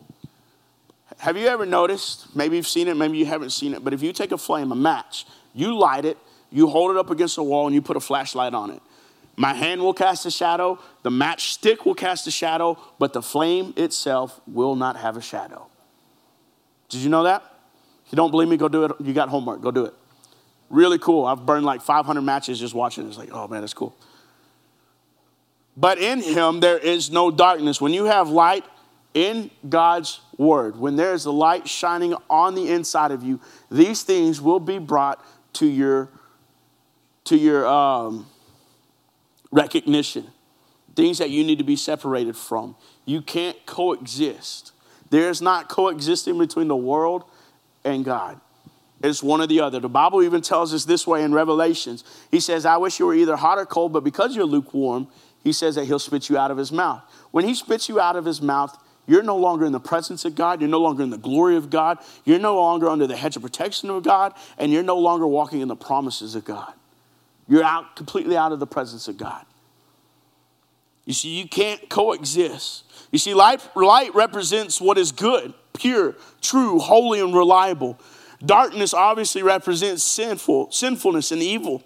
[1.19, 4.03] Have you ever noticed, maybe you've seen it, maybe you haven't seen it, but if
[4.03, 6.19] you take a flame, a match, you light it,
[6.51, 8.83] you hold it up against a wall, and you put a flashlight on it.
[9.37, 13.23] My hand will cast a shadow, the match stick will cast a shadow, but the
[13.23, 15.67] flame itself will not have a shadow.
[16.89, 17.43] Did you know that?
[18.07, 18.93] If you don't believe me, go do it.
[19.01, 19.95] You got homework, go do it.
[20.69, 21.25] Really cool.
[21.25, 23.09] I've burned like 500 matches just watching it.
[23.09, 23.97] It's like, oh man, that's cool.
[25.77, 27.81] But in him there is no darkness.
[27.81, 28.65] When you have light
[29.15, 34.03] in God's word, when there is a light shining on the inside of you, these
[34.03, 35.25] things will be brought
[35.55, 36.09] to your
[37.25, 38.27] to your um,
[39.51, 40.27] recognition.
[40.95, 42.77] Things that you need to be separated from.
[43.05, 44.73] You can't coexist.
[45.11, 47.25] There's not coexisting between the world
[47.85, 48.41] and God.
[49.03, 49.79] It's one or the other.
[49.79, 52.03] The Bible even tells us this way in Revelations.
[52.31, 55.09] He says, I wish you were either hot or cold, but because you're lukewarm,
[55.45, 57.03] he says that he'll spit you out of his mouth.
[57.31, 60.35] When he spits you out of his mouth, you're no longer in the presence of
[60.35, 60.61] God.
[60.61, 61.99] You're no longer in the glory of God.
[62.25, 64.33] You're no longer under the hedge of protection of God.
[64.59, 66.73] And you're no longer walking in the promises of God.
[67.47, 69.45] You're out completely out of the presence of God.
[71.05, 72.85] You see, you can't coexist.
[73.13, 78.01] You see, light, light represents what is good, pure, true, holy, and reliable.
[78.45, 81.83] Darkness obviously represents sinful, sinfulness and evil.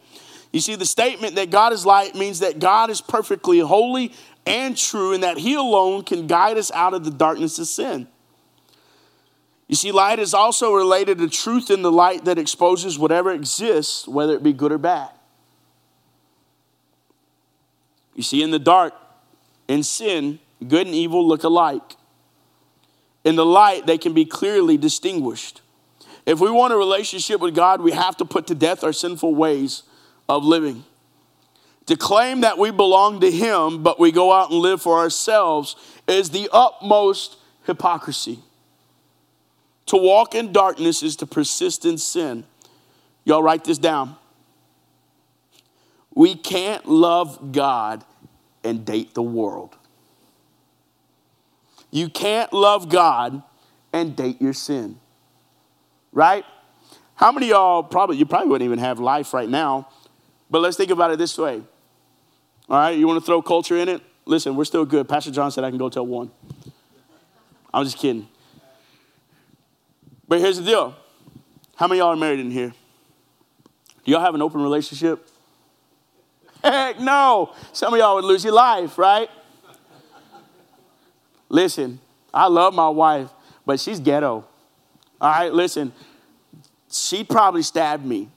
[0.53, 4.13] You see, the statement that God is light means that God is perfectly holy
[4.47, 8.09] and true, and that He alone can guide us out of the darkness of sin.
[9.69, 14.09] You see, light is also related to truth in the light that exposes whatever exists,
[14.09, 15.11] whether it be good or bad.
[18.17, 18.95] You see, in the dark,
[19.69, 21.97] in sin, good and evil look alike.
[23.25, 25.61] In the light, they can be clearly distinguished.
[26.26, 29.35] If we want a relationship with God, we have to put to death our sinful
[29.35, 29.83] ways
[30.28, 30.85] of living.
[31.87, 35.76] To claim that we belong to Him, but we go out and live for ourselves,
[36.06, 38.38] is the utmost hypocrisy.
[39.87, 42.44] To walk in darkness is to persist in sin.
[43.24, 44.16] Y'all write this down.
[46.14, 48.04] We can't love God
[48.62, 49.76] and date the world.
[51.90, 53.42] You can't love God
[53.92, 55.00] and date your sin
[56.12, 56.44] right?
[57.14, 59.88] How many y'all probably, you probably wouldn't even have life right now,
[60.51, 61.62] but let's think about it this way.
[62.68, 64.01] All right, you want to throw culture in it?
[64.25, 65.09] Listen, we're still good.
[65.09, 66.31] Pastor John said I can go till one.
[67.73, 68.29] I'm just kidding.
[70.29, 70.94] But here's the deal.
[71.77, 72.73] How many y'all are married in here?
[74.05, 75.29] Do y'all have an open relationship?
[76.64, 77.53] Heck no.
[77.73, 79.29] Some of y'all would lose your life, right?
[81.49, 82.01] Listen,
[82.33, 83.31] I love my wife,
[83.66, 84.46] but she's ghetto.
[85.20, 85.92] All right, listen,
[86.90, 88.28] she probably stabbed me.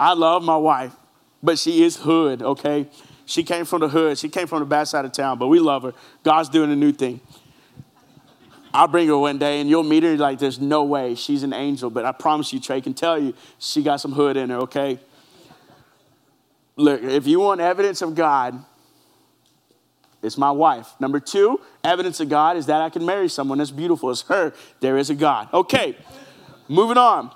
[0.00, 0.94] I love my wife,
[1.42, 2.88] but she is hood, okay?
[3.26, 4.18] She came from the hood.
[4.18, 5.94] She came from the bad side of town, but we love her.
[6.22, 7.20] God's doing a new thing.
[8.72, 11.52] I'll bring her one day and you'll meet her like there's no way she's an
[11.52, 14.56] angel, but I promise you, Trey can tell you she got some hood in her,
[14.58, 14.98] okay?
[16.76, 18.64] Look, if you want evidence of God,
[20.22, 20.94] it's my wife.
[20.98, 24.52] Number two, evidence of God is that I can marry someone as beautiful as her.
[24.80, 25.48] There is a God.
[25.52, 25.96] Okay,
[26.68, 27.30] moving on.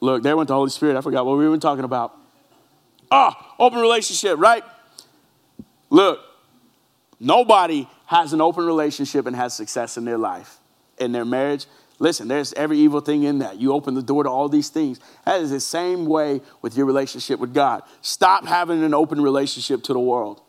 [0.00, 0.96] Look, there went the Holy Spirit.
[0.96, 2.16] I forgot what we were talking about.
[3.10, 4.64] Ah, open relationship, right?
[5.90, 6.20] Look,
[7.20, 10.58] nobody has an open relationship and has success in their life,
[10.98, 11.66] in their marriage.
[11.98, 13.60] Listen, there's every evil thing in that.
[13.60, 14.98] You open the door to all these things.
[15.24, 17.82] That is the same way with your relationship with God.
[18.00, 20.40] Stop having an open relationship to the world.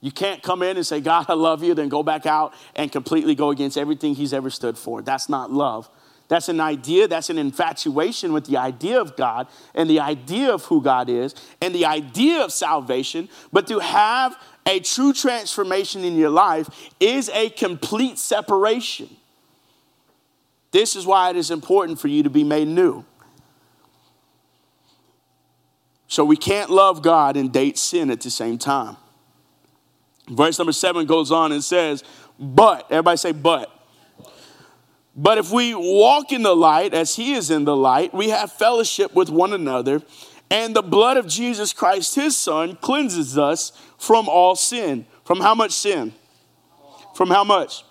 [0.00, 2.92] You can't come in and say, God, I love you, then go back out and
[2.92, 5.02] completely go against everything He's ever stood for.
[5.02, 5.88] That's not love.
[6.28, 10.64] That's an idea, that's an infatuation with the idea of God and the idea of
[10.64, 13.28] who God is and the idea of salvation.
[13.52, 14.36] But to have
[14.66, 16.68] a true transformation in your life
[16.98, 19.08] is a complete separation.
[20.72, 23.04] This is why it is important for you to be made new.
[26.08, 28.96] So we can't love God and date sin at the same time.
[30.28, 32.02] Verse number seven goes on and says,
[32.38, 33.72] But, everybody say, but.
[35.14, 38.52] But if we walk in the light as he is in the light, we have
[38.52, 40.02] fellowship with one another,
[40.50, 45.06] and the blood of Jesus Christ, his son, cleanses us from all sin.
[45.24, 46.12] From how much sin?
[47.14, 47.82] From how much?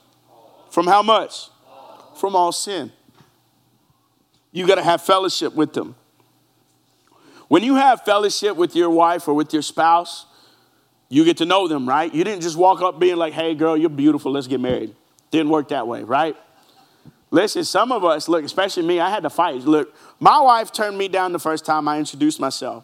[0.69, 1.49] From how much?
[2.15, 2.91] From all sin.
[4.51, 5.95] You got to have fellowship with them.
[7.47, 10.25] When you have fellowship with your wife or with your spouse,
[11.15, 12.13] you get to know them, right?
[12.13, 14.93] You didn't just walk up being like, hey, girl, you're beautiful, let's get married.
[15.31, 16.35] Didn't work that way, right?
[17.31, 19.61] Listen, some of us, look, especially me, I had to fight.
[19.61, 22.83] Look, my wife turned me down the first time I introduced myself.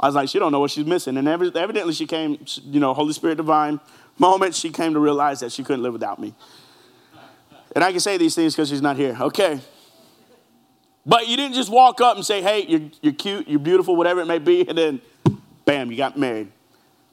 [0.00, 1.16] I was like, she don't know what she's missing.
[1.16, 3.78] And evidently she came, you know, Holy Spirit divine
[4.18, 6.34] moment, she came to realize that she couldn't live without me.
[7.76, 9.16] And I can say these things because she's not here.
[9.20, 9.60] Okay.
[11.04, 14.20] But you didn't just walk up and say, hey, you're, you're cute, you're beautiful, whatever
[14.20, 15.00] it may be, and then
[15.64, 16.50] bam, you got married.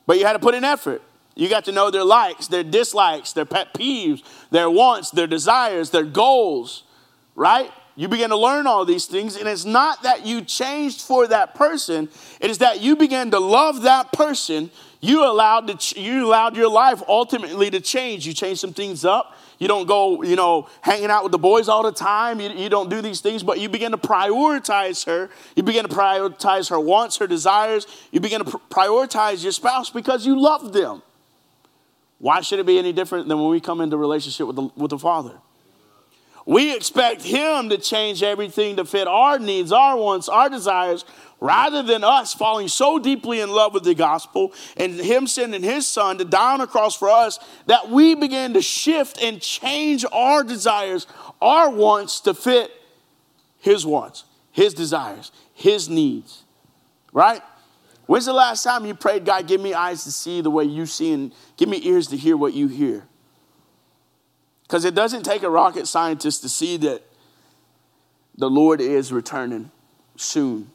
[0.05, 1.01] But you had to put in effort.
[1.35, 5.89] You got to know their likes, their dislikes, their pet peeves, their wants, their desires,
[5.89, 6.83] their goals,
[7.35, 7.71] right?
[7.95, 11.55] You begin to learn all these things, and it's not that you changed for that
[11.55, 14.71] person, it is that you began to love that person.
[14.99, 18.25] You allowed, to, you allowed your life ultimately to change.
[18.25, 19.37] You changed some things up.
[19.63, 22.41] You don't go, you know, hanging out with the boys all the time.
[22.41, 25.29] You, you don't do these things, but you begin to prioritize her.
[25.55, 27.87] You begin to prioritize her wants, her desires.
[28.11, 31.01] You begin to pr- prioritize your spouse because you love them.
[32.19, 34.89] Why should it be any different than when we come into relationship with the, with
[34.89, 35.37] the Father?
[36.45, 41.05] We expect Him to change everything to fit our needs, our wants, our desires,
[41.43, 45.85] rather than us falling so deeply in love with the gospel and Him sending His
[45.85, 50.05] Son to die on a cross for us that we begin to shift and change
[50.13, 51.05] our desires,
[51.41, 52.71] our wants to fit
[53.59, 54.23] His wants,
[54.53, 56.43] His desires, His needs.
[57.11, 57.41] Right?
[58.05, 60.85] When's the last time you prayed, God, give me eyes to see the way you
[60.85, 63.03] see and give me ears to hear what you hear?
[64.61, 67.03] Because it doesn't take a rocket scientist to see that
[68.37, 69.71] the Lord is returning
[70.15, 70.69] soon.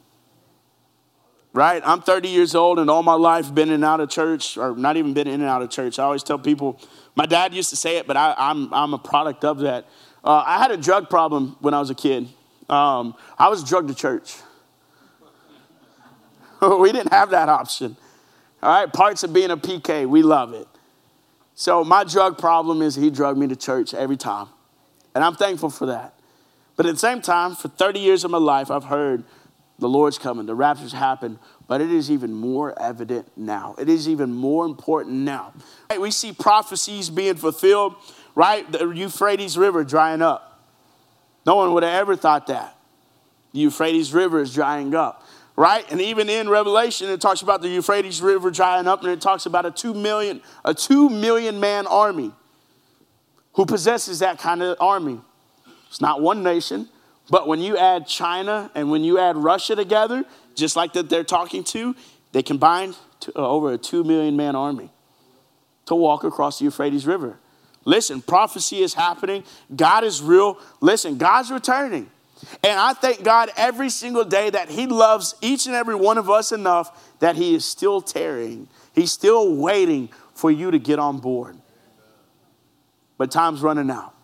[1.52, 1.82] Right?
[1.84, 4.76] I'm 30 years old and all my life been in and out of church, or
[4.76, 5.98] not even been in and out of church.
[5.98, 6.80] I always tell people,
[7.14, 9.86] my dad used to say it, but I, am I'm, I'm a product of that.
[10.22, 12.28] Uh, I had a drug problem when I was a kid.
[12.68, 14.36] Um, I was drugged to church.
[16.62, 17.96] we didn't have that option.
[18.62, 20.66] All right, parts of being a PK, we love it.
[21.54, 24.48] So my drug problem is he drugged me to church every time.
[25.14, 26.14] And I'm thankful for that.
[26.76, 29.24] But at the same time, for 30 years of my life, I've heard
[29.78, 33.74] the Lord's coming, the rapture's happened, but it is even more evident now.
[33.78, 35.52] It is even more important now.
[35.90, 37.94] Right, we see prophecies being fulfilled,
[38.34, 38.70] right?
[38.70, 40.60] The Euphrates River drying up.
[41.46, 42.76] No one would have ever thought that.
[43.52, 45.24] The Euphrates River is drying up
[45.58, 45.90] right?
[45.90, 49.44] And even in Revelation, it talks about the Euphrates River drying up, and it talks
[49.44, 52.32] about a two million, a two million man army.
[53.54, 55.20] Who possesses that kind of army?
[55.88, 56.88] It's not one nation,
[57.30, 60.24] but when you add China and when you add Russia together,
[60.54, 61.94] just like that they're talking to,
[62.32, 64.90] they combined to, uh, over a two million man army
[65.86, 67.38] to walk across the Euphrates River.
[67.84, 69.44] Listen, prophecy is happening.
[69.74, 70.58] God is real.
[70.80, 72.10] Listen, God's returning.
[72.62, 76.30] And I thank God every single day that He loves each and every one of
[76.30, 78.68] us enough that He is still tarrying.
[78.94, 81.56] He's still waiting for you to get on board.
[83.16, 84.14] But time's running out.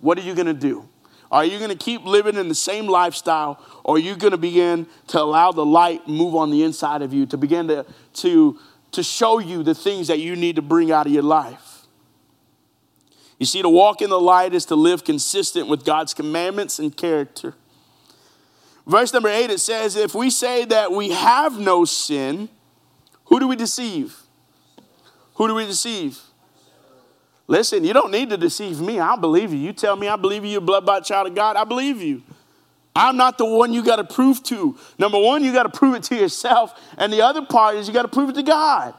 [0.00, 0.88] What are you going to do?
[1.34, 4.38] Are you going to keep living in the same lifestyle or are you going to
[4.38, 8.56] begin to allow the light move on the inside of you to begin to, to,
[8.92, 11.88] to show you the things that you need to bring out of your life?
[13.40, 16.96] You see, to walk in the light is to live consistent with God's commandments and
[16.96, 17.54] character.
[18.86, 22.48] Verse number eight, it says, If we say that we have no sin,
[23.24, 24.16] who do we deceive?
[25.34, 26.20] Who do we deceive?
[27.46, 28.98] Listen, you don't need to deceive me.
[28.98, 29.58] I believe you.
[29.58, 31.56] You tell me I believe you, you're a blood bought child of God.
[31.56, 32.22] I believe you.
[32.96, 34.78] I'm not the one you got to prove to.
[34.98, 36.80] Number one, you got to prove it to yourself.
[36.96, 38.94] And the other part is you got to prove it to God.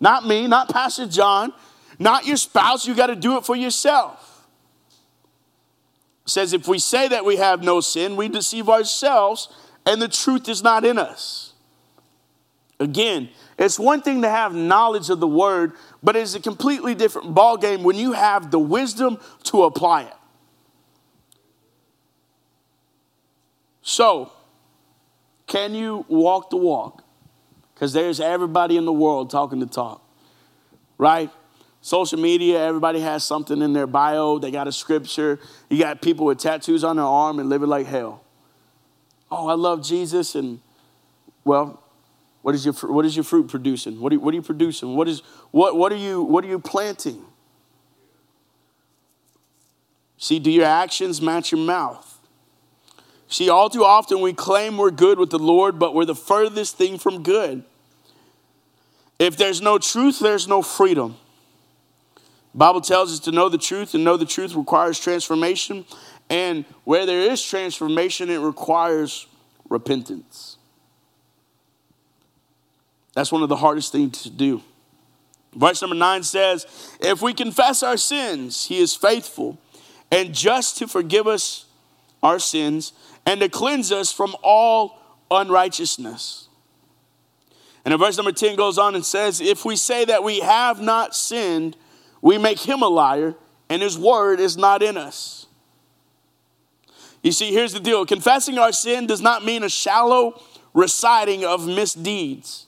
[0.00, 1.52] Not me, not Pastor John,
[1.98, 2.86] not your spouse.
[2.86, 4.28] You got to do it for yourself
[6.28, 9.48] says, If we say that we have no sin, we deceive ourselves
[9.86, 11.47] and the truth is not in us.
[12.80, 15.72] Again, it's one thing to have knowledge of the word,
[16.02, 20.14] but it's a completely different ballgame when you have the wisdom to apply it.
[23.82, 24.32] So,
[25.46, 27.02] can you walk the walk?
[27.74, 30.02] Because there's everybody in the world talking the talk,
[30.98, 31.30] right?
[31.80, 34.38] Social media, everybody has something in their bio.
[34.38, 35.40] They got a scripture.
[35.70, 38.24] You got people with tattoos on their arm and living like hell.
[39.30, 40.34] Oh, I love Jesus.
[40.34, 40.60] And,
[41.44, 41.82] well,
[42.42, 44.00] what is your, what is your fruit producing?
[44.00, 44.94] What are, what are you producing?
[44.94, 45.20] What, is,
[45.50, 47.22] what, what, are you, what are you planting?
[50.16, 52.18] See, do your actions match your mouth?
[53.28, 56.76] See, all too often we claim we're good with the Lord, but we're the furthest
[56.76, 57.62] thing from good.
[59.18, 61.16] If there's no truth, there's no freedom.
[62.54, 65.84] Bible tells us to know the truth, and know the truth requires transformation.
[66.30, 69.26] And where there is transformation, it requires
[69.68, 70.57] repentance.
[73.18, 74.62] That's one of the hardest things to do.
[75.52, 76.64] Verse number nine says,
[77.00, 79.58] If we confess our sins, he is faithful
[80.12, 81.64] and just to forgive us
[82.22, 82.92] our sins
[83.26, 85.00] and to cleanse us from all
[85.32, 86.46] unrighteousness.
[87.84, 90.80] And in verse number 10 goes on and says, If we say that we have
[90.80, 91.76] not sinned,
[92.22, 93.34] we make him a liar,
[93.68, 95.46] and his word is not in us.
[97.24, 100.40] You see, here's the deal confessing our sin does not mean a shallow
[100.72, 102.67] reciting of misdeeds.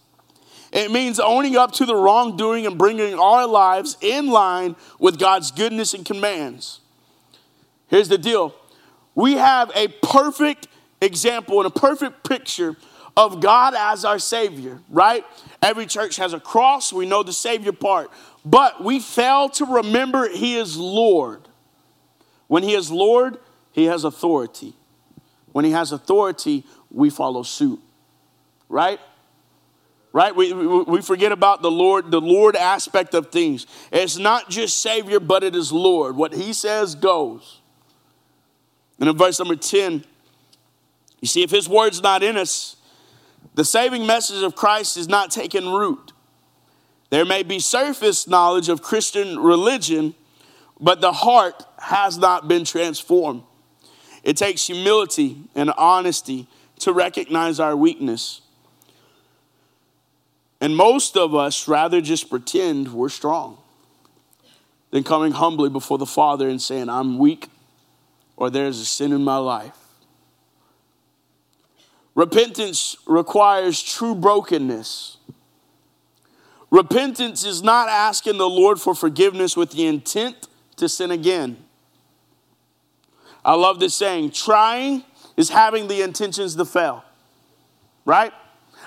[0.72, 5.50] It means owning up to the wrongdoing and bringing our lives in line with God's
[5.50, 6.80] goodness and commands.
[7.88, 8.54] Here's the deal
[9.14, 10.68] we have a perfect
[11.00, 12.76] example and a perfect picture
[13.16, 15.24] of God as our Savior, right?
[15.60, 18.10] Every church has a cross, we know the Savior part,
[18.44, 21.48] but we fail to remember He is Lord.
[22.46, 23.38] When He is Lord,
[23.72, 24.74] He has authority.
[25.52, 27.80] When He has authority, we follow suit,
[28.68, 29.00] right?
[30.12, 30.34] Right?
[30.34, 33.66] We, we forget about the Lord, the Lord aspect of things.
[33.92, 36.16] It's not just Savior, but it is Lord.
[36.16, 37.60] What He says goes.
[38.98, 40.04] And in verse number 10,
[41.20, 42.76] you see, if his word's not in us,
[43.54, 46.12] the saving message of Christ is not taking root.
[47.10, 50.14] There may be surface knowledge of Christian religion,
[50.78, 53.42] but the heart has not been transformed.
[54.22, 56.46] It takes humility and honesty
[56.80, 58.42] to recognize our weakness.
[60.60, 63.58] And most of us rather just pretend we're strong
[64.90, 67.48] than coming humbly before the Father and saying, I'm weak,
[68.36, 69.76] or there's a sin in my life.
[72.14, 75.16] Repentance requires true brokenness.
[76.70, 81.56] Repentance is not asking the Lord for forgiveness with the intent to sin again.
[83.44, 85.04] I love this saying trying
[85.36, 87.04] is having the intentions to fail,
[88.04, 88.32] right?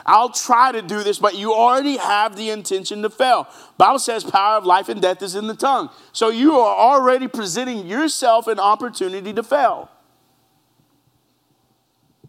[0.06, 3.47] I'll try to do this, but you already have the intention to fail.
[3.78, 5.89] Bible says power of life and death is in the tongue.
[6.12, 9.89] So you are already presenting yourself an opportunity to fail.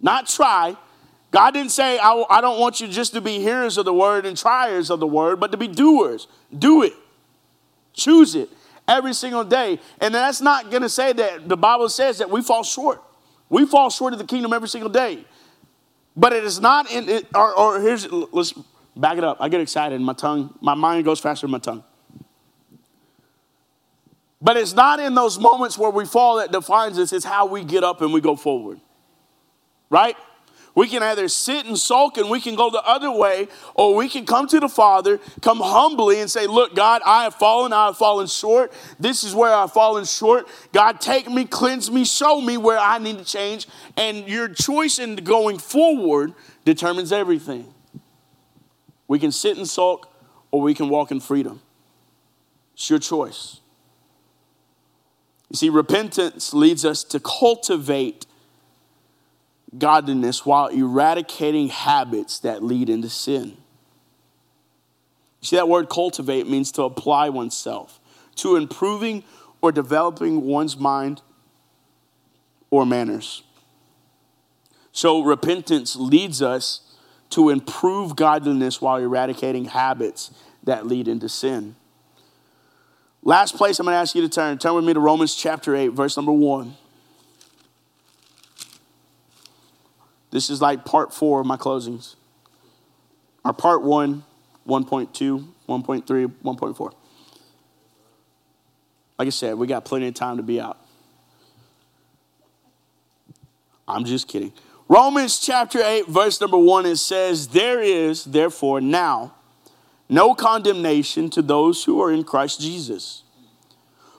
[0.01, 0.77] Not try.
[1.31, 4.25] God didn't say, I, I don't want you just to be hearers of the word
[4.25, 6.29] and triers of the word, but to be doers.
[6.57, 6.93] Do it.
[7.93, 8.51] Choose it
[8.87, 9.81] every single day.
[10.01, 13.03] And that's not going to say that the Bible says that we fall short.
[13.49, 15.25] We fall short of the kingdom every single day.
[16.17, 18.55] But it is not in it, or, or here's, let's
[18.97, 19.39] back it up.
[19.41, 21.85] I get excited my tongue, my mind goes faster than my tongue.
[24.41, 27.65] But it's not in those moments where we fall that defines us, it's how we
[27.65, 28.79] get up and we go forward.
[29.89, 30.17] Right?
[30.75, 34.09] We can either sit and sulk and we can go the other way, or we
[34.09, 37.87] can come to the Father, come humbly and say, Look, God, I have fallen, I
[37.87, 38.72] have fallen short.
[38.99, 40.49] This is where I've fallen short.
[40.72, 43.68] God, take me, cleanse me, show me where I need to change.
[43.97, 47.72] And your choice in going forward determines everything.
[49.07, 50.11] We can sit and sulk,
[50.51, 51.61] or we can walk in freedom.
[52.75, 53.61] It's your choice.
[55.51, 58.27] You see, repentance leads us to cultivate
[59.79, 63.57] godliness while eradicating habits that lead into sin.
[65.41, 68.01] You see, that word cultivate means to apply oneself
[68.37, 69.25] to improving
[69.61, 71.22] or developing one's mind
[72.70, 73.43] or manners.
[74.93, 76.81] So, repentance leads us
[77.31, 80.31] to improve godliness while eradicating habits
[80.62, 81.75] that lead into sin.
[83.22, 84.59] Last place I'm going to ask you to turn.
[84.59, 86.77] Turn with me to Romans chapter 8, verse number 1.
[90.35, 92.16] This is like part four of my closings.
[93.45, 94.24] Our part one,
[94.66, 96.93] 1.2, 1.3, 1.4.
[99.16, 100.76] Like I said, we got plenty of time to be out.
[103.87, 104.53] I'm just kidding.
[104.89, 109.35] Romans chapter 8, verse number 1, it says, There is, therefore, now
[110.09, 113.22] no condemnation to those who are in Christ Jesus,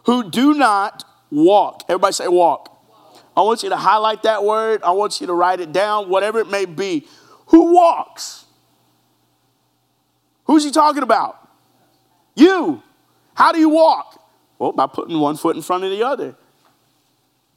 [0.05, 1.84] who do not walk.
[1.89, 2.74] Everybody say, walk
[3.36, 4.82] I want you to highlight that word.
[4.84, 7.08] I want you to write it down, whatever it may be.
[7.48, 8.46] Who walks?
[10.46, 11.50] Who's he talking about?
[12.36, 12.82] You.
[13.34, 14.22] How do you walk?
[14.58, 16.36] Well, by putting one foot in front of the other.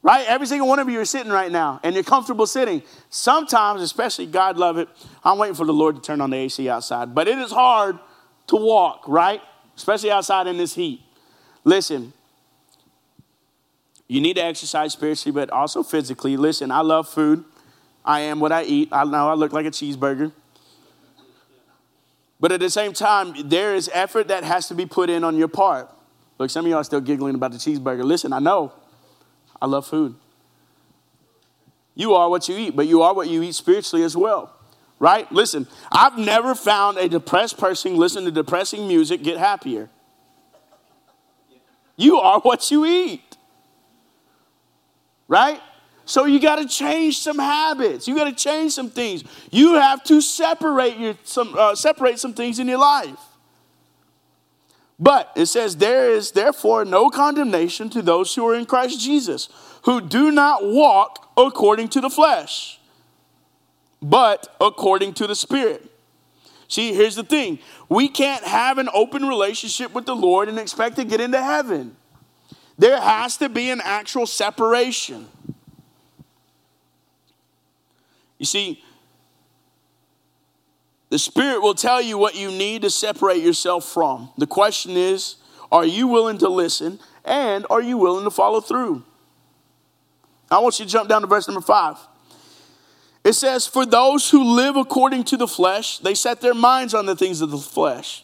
[0.01, 0.25] Right?
[0.27, 2.81] Every single one of you are sitting right now and you're comfortable sitting.
[3.09, 4.87] Sometimes, especially God love it,
[5.23, 7.13] I'm waiting for the Lord to turn on the AC outside.
[7.13, 7.99] But it is hard
[8.47, 9.41] to walk, right?
[9.75, 11.01] Especially outside in this heat.
[11.63, 12.13] Listen,
[14.09, 16.35] you need to exercise spiritually, but also physically.
[16.35, 17.45] Listen, I love food.
[18.03, 18.89] I am what I eat.
[18.91, 20.31] I know I look like a cheeseburger.
[22.39, 25.37] But at the same time, there is effort that has to be put in on
[25.37, 25.89] your part.
[26.39, 28.03] Look, some of y'all are still giggling about the cheeseburger.
[28.03, 28.73] Listen, I know.
[29.61, 30.15] I love food.
[31.93, 34.55] You are what you eat, but you are what you eat spiritually as well.
[34.97, 35.31] Right?
[35.31, 39.87] Listen, I've never found a depressed person listen to depressing music get happier.
[41.95, 43.28] You are what you eat.
[45.29, 45.61] Right?
[46.03, 48.07] So you got to change some habits.
[48.07, 49.23] You got to change some things.
[49.51, 53.19] You have to separate your some uh, separate some things in your life.
[54.99, 59.49] But it says there is therefore no condemnation to those who are in Christ Jesus,
[59.83, 62.79] who do not walk according to the flesh,
[64.01, 65.89] but according to the Spirit.
[66.67, 67.59] See, here's the thing.
[67.87, 71.95] We can't have an open relationship with the Lord and expect to get into heaven.
[72.79, 75.27] There has to be an actual separation.
[78.37, 78.81] You see,
[81.09, 84.31] the Spirit will tell you what you need to separate yourself from.
[84.37, 85.35] The question is
[85.73, 89.03] are you willing to listen and are you willing to follow through?
[90.49, 91.97] I want you to jump down to verse number five.
[93.25, 97.05] It says, For those who live according to the flesh, they set their minds on
[97.05, 98.23] the things of the flesh.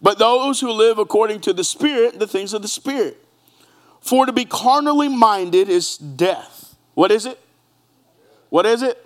[0.00, 3.22] But those who live according to the Spirit, the things of the Spirit.
[4.00, 6.76] For to be carnally minded is death.
[6.94, 7.40] What is it?
[8.50, 9.02] What is it?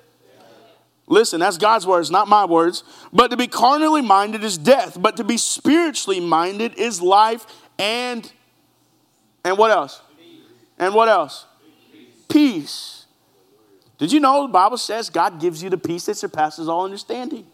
[1.06, 2.84] Listen, that's God's words, not my words.
[3.12, 7.46] But to be carnally minded is death, but to be spiritually minded is life
[7.78, 8.30] and
[9.44, 10.00] and what else?
[10.78, 11.46] And what else?
[12.28, 13.06] Peace.
[13.98, 17.46] Did you know the Bible says God gives you the peace that surpasses all understanding?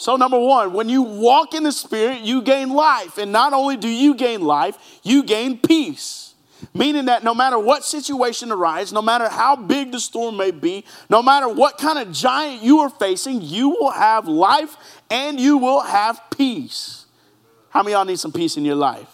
[0.00, 3.18] So, number one, when you walk in the Spirit, you gain life.
[3.18, 6.34] And not only do you gain life, you gain peace.
[6.72, 10.84] Meaning that no matter what situation arises, no matter how big the storm may be,
[11.10, 14.76] no matter what kind of giant you are facing, you will have life
[15.10, 17.06] and you will have peace.
[17.70, 19.10] How many y'all need some peace in your life?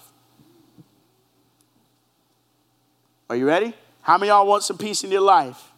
[3.30, 3.72] Are you ready?
[4.02, 5.70] How many y'all want some peace in your life?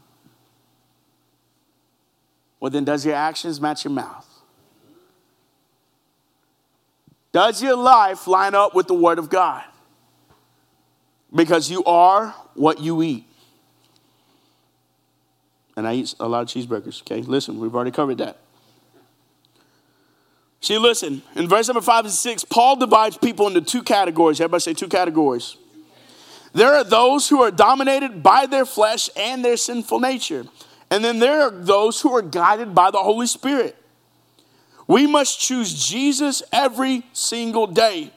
[2.59, 4.36] Well, then, does your actions match your mouth?
[7.37, 9.63] Does your life line up with the Word of God?
[11.35, 13.27] Because you are what you eat.
[15.77, 17.21] And I eat a lot of cheeseburgers, okay?
[17.21, 18.39] Listen, we've already covered that.
[20.63, 24.41] See, listen, in verse number five and six, Paul divides people into two categories.
[24.41, 25.59] Everybody say two categories.
[26.55, 30.47] There are those who are dominated by their flesh and their sinful nature.
[30.91, 33.77] And then there are those who are guided by the Holy Spirit.
[34.87, 38.13] We must choose Jesus every single day.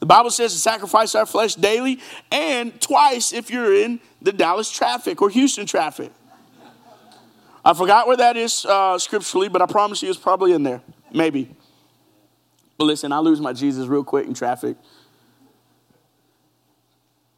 [0.00, 1.98] The Bible says to sacrifice our flesh daily
[2.30, 6.12] and twice if you're in the Dallas traffic or Houston traffic.
[7.64, 10.82] I forgot where that is uh, scripturally, but I promise you it's probably in there.
[11.10, 11.54] Maybe.
[12.76, 14.76] But listen, I lose my Jesus real quick in traffic.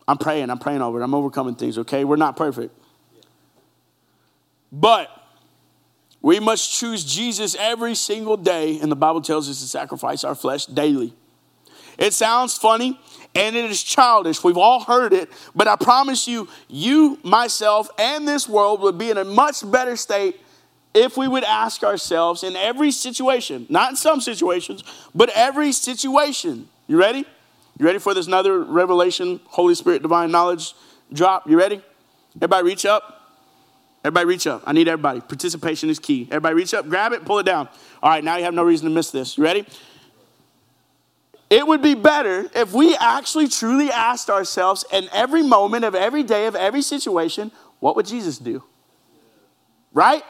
[0.08, 1.04] I'm praying, I'm praying over it.
[1.04, 2.04] I'm overcoming things, okay?
[2.04, 2.76] We're not perfect.
[4.72, 5.10] But
[6.26, 10.34] we must choose Jesus every single day, and the Bible tells us to sacrifice our
[10.34, 11.14] flesh daily.
[11.98, 12.98] It sounds funny
[13.36, 14.42] and it is childish.
[14.42, 19.08] We've all heard it, but I promise you, you, myself, and this world would be
[19.08, 20.40] in a much better state
[20.94, 24.82] if we would ask ourselves in every situation, not in some situations,
[25.14, 26.68] but every situation.
[26.88, 27.24] You ready?
[27.78, 30.74] You ready for this another revelation, Holy Spirit, divine knowledge
[31.12, 31.48] drop?
[31.48, 31.80] You ready?
[32.34, 33.15] Everybody reach up.
[34.06, 34.62] Everybody reach up.
[34.64, 35.20] I need everybody.
[35.20, 36.28] Participation is key.
[36.30, 37.68] Everybody reach up, grab it, pull it down.
[38.00, 39.36] All right, now you have no reason to miss this.
[39.36, 39.66] You ready?
[41.50, 46.22] It would be better if we actually truly asked ourselves in every moment of every
[46.22, 47.50] day of every situation,
[47.80, 48.62] what would Jesus do?
[49.92, 50.22] Right?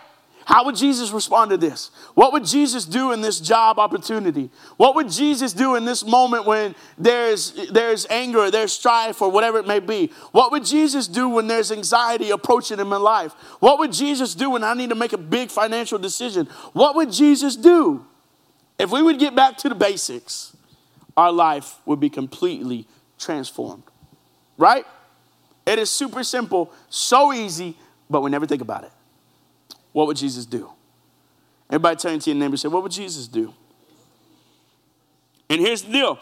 [0.47, 1.91] How would Jesus respond to this?
[2.15, 4.49] What would Jesus do in this job opportunity?
[4.77, 9.59] What would Jesus do in this moment when there's, there's anger, there's strife, or whatever
[9.59, 10.13] it may be?
[10.31, 13.33] What would Jesus do when there's anxiety approaching him in life?
[13.59, 16.47] What would Jesus do when I need to make a big financial decision?
[16.75, 18.07] What would Jesus do?
[18.79, 20.57] If we would get back to the basics,
[21.17, 22.87] our life would be completely
[23.19, 23.83] transformed.
[24.59, 24.85] Right?
[25.67, 27.77] It is super simple, so easy,
[28.09, 28.93] but we never think about it.
[29.97, 30.71] What would Jesus do?
[31.71, 33.55] Everybody turn to your neighbor and say, What would Jesus do?
[35.49, 36.19] And here's the deal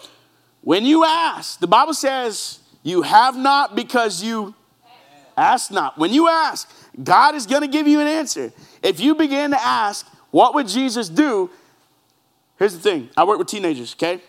[0.60, 4.54] when you ask, the Bible says, You have not because you
[5.36, 5.98] ask not.
[5.98, 6.70] When you ask,
[7.02, 8.52] God is going to give you an answer.
[8.80, 11.50] If you begin to ask, What would Jesus do?
[12.60, 14.22] Here's the thing I work with teenagers, okay?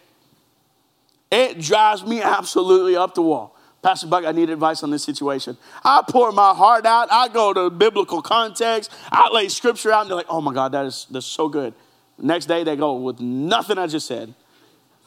[1.30, 3.55] It drives me absolutely up the wall.
[3.86, 5.56] Pastor Buck, I need advice on this situation.
[5.84, 7.08] I pour my heart out.
[7.12, 8.92] I go to biblical context.
[9.12, 11.72] I lay scripture out, and they're like, oh my God, that is that's so good.
[12.18, 14.34] Next day, they go with nothing I just said.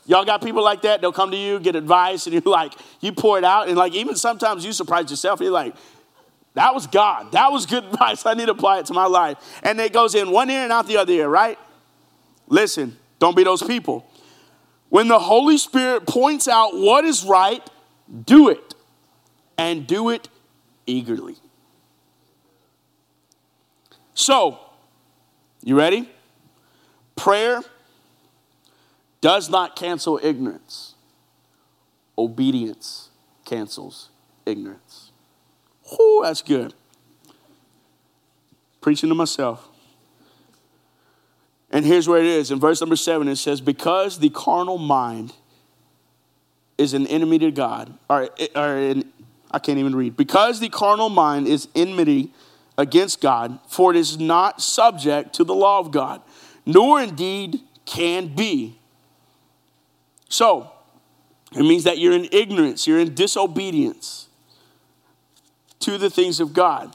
[0.07, 1.01] Y'all got people like that?
[1.01, 3.95] They'll come to you, get advice, and you're like, you pour it out, and like
[3.95, 5.41] even sometimes you surprise yourself.
[5.41, 5.75] You're like,
[6.55, 7.33] that was God.
[7.33, 8.25] That was good advice.
[8.27, 9.39] I need to apply it to my life.
[9.65, 11.59] And it goes in one ear and out the other ear, right?
[12.47, 14.09] Listen, don't be those people.
[14.89, 17.69] When the Holy Spirit points out what is right,
[18.25, 18.68] do it
[19.59, 20.29] and do it
[20.87, 21.37] eagerly.
[24.15, 24.59] So,
[25.63, 26.09] you ready?
[27.17, 27.63] Prayer
[29.21, 30.95] does not cancel ignorance,
[32.17, 33.11] obedience
[33.45, 34.11] cancels
[34.47, 35.11] ignorance.
[35.91, 36.75] Whoo, that's good.
[38.81, 39.69] Preaching to myself.
[41.71, 42.51] And here's where it is.
[42.51, 45.33] In verse number seven, it says, Because the carnal mind
[46.79, 49.13] is an enemy to God, or, or an,
[49.51, 50.17] I can't even read.
[50.17, 52.33] Because the carnal mind is enmity
[52.77, 56.23] against God, for it is not subject to the law of God,
[56.65, 58.79] nor indeed can be.
[60.29, 60.71] So,
[61.53, 64.29] it means that you're in ignorance, you're in disobedience
[65.81, 66.95] to the things of God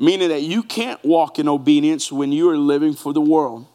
[0.00, 3.66] meaning that you can't walk in obedience when you are living for the world.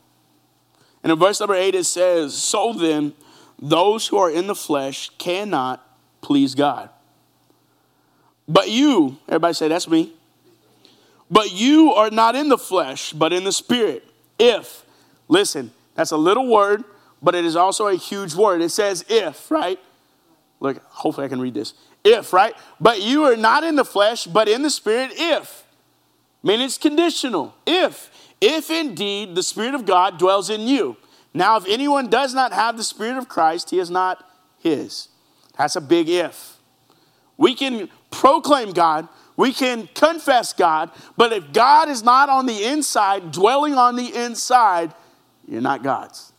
[1.04, 3.14] And in verse number eight, it says, So then,
[3.62, 5.88] those who are in the flesh cannot
[6.26, 6.90] please God.
[8.48, 10.12] But you, everybody say, That's me.
[11.30, 14.04] But you are not in the flesh, but in the spirit.
[14.38, 14.84] If,
[15.28, 16.84] listen, that's a little word,
[17.22, 18.62] but it is also a huge word.
[18.62, 19.80] It says if, right?
[20.60, 21.74] Look, hopefully I can read this.
[22.04, 22.54] If, right?
[22.80, 25.64] But you are not in the flesh, but in the spirit, if
[26.44, 27.56] mean it's conditional.
[27.66, 30.98] If, if indeed the Spirit of God dwells in you.
[31.34, 34.24] Now, if anyone does not have the Spirit of Christ, he is not
[34.60, 35.10] his.
[35.58, 36.58] That's a big if.
[37.38, 42.64] We can proclaim God, we can confess God, but if God is not on the
[42.64, 44.94] inside, dwelling on the inside,
[45.48, 46.32] you're not God's.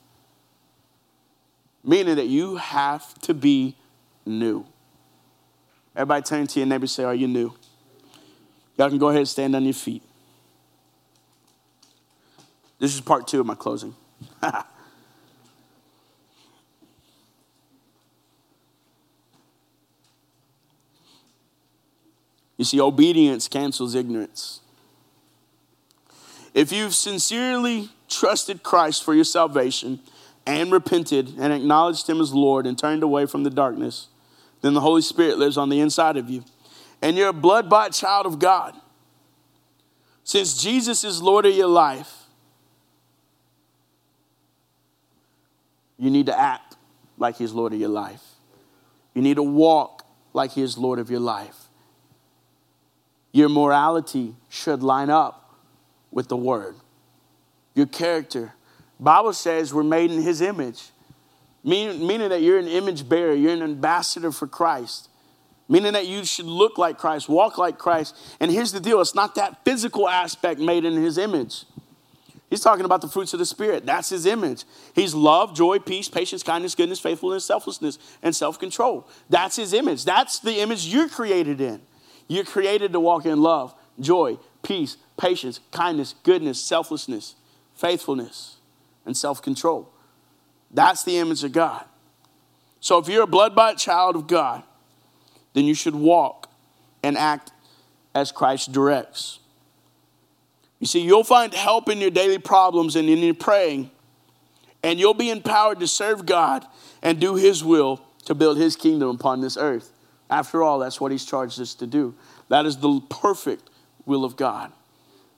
[1.84, 3.76] Meaning that you have to be
[4.24, 4.66] new.
[5.94, 7.54] Everybody turn to your neighbor and say, Are you new?
[8.76, 10.02] Y'all can go ahead and stand on your feet.
[12.78, 13.94] This is part two of my closing.
[22.66, 24.60] see, obedience cancels ignorance.
[26.54, 30.00] If you've sincerely trusted Christ for your salvation
[30.46, 34.08] and repented and acknowledged Him as Lord and turned away from the darkness,
[34.62, 36.44] then the Holy Spirit lives on the inside of you
[37.02, 38.74] and you're a blood bought child of God.
[40.24, 42.24] Since Jesus is Lord of your life,
[45.98, 46.76] you need to act
[47.16, 48.22] like He's Lord of your life.
[49.14, 51.65] You need to walk like He is Lord of your life.
[53.36, 55.54] Your morality should line up
[56.10, 56.74] with the Word.
[57.74, 58.54] Your character.
[58.98, 60.84] Bible says we're made in His image,
[61.62, 65.10] meaning, meaning that you're an image bearer, you're an ambassador for Christ
[65.68, 68.16] meaning that you should look like Christ, walk like Christ.
[68.38, 71.64] And here's the deal it's not that physical aspect made in his image.
[72.48, 73.84] He's talking about the fruits of the Spirit.
[73.84, 74.62] That's his image.
[74.94, 79.08] He's love, joy, peace, patience, kindness, goodness, faithfulness, selflessness, and self control.
[79.28, 80.04] That's his image.
[80.04, 81.82] That's the image you're created in.
[82.28, 87.36] You're created to walk in love, joy, peace, patience, kindness, goodness, selflessness,
[87.74, 88.56] faithfulness,
[89.04, 89.90] and self control.
[90.70, 91.84] That's the image of God.
[92.80, 94.62] So if you're a blood bought child of God,
[95.54, 96.50] then you should walk
[97.02, 97.52] and act
[98.14, 99.38] as Christ directs.
[100.78, 103.90] You see, you'll find help in your daily problems and in your praying,
[104.82, 106.66] and you'll be empowered to serve God
[107.02, 109.90] and do His will to build His kingdom upon this earth.
[110.28, 112.14] After all, that's what He's charged us to do.
[112.48, 113.70] That is the perfect
[114.04, 114.72] will of God.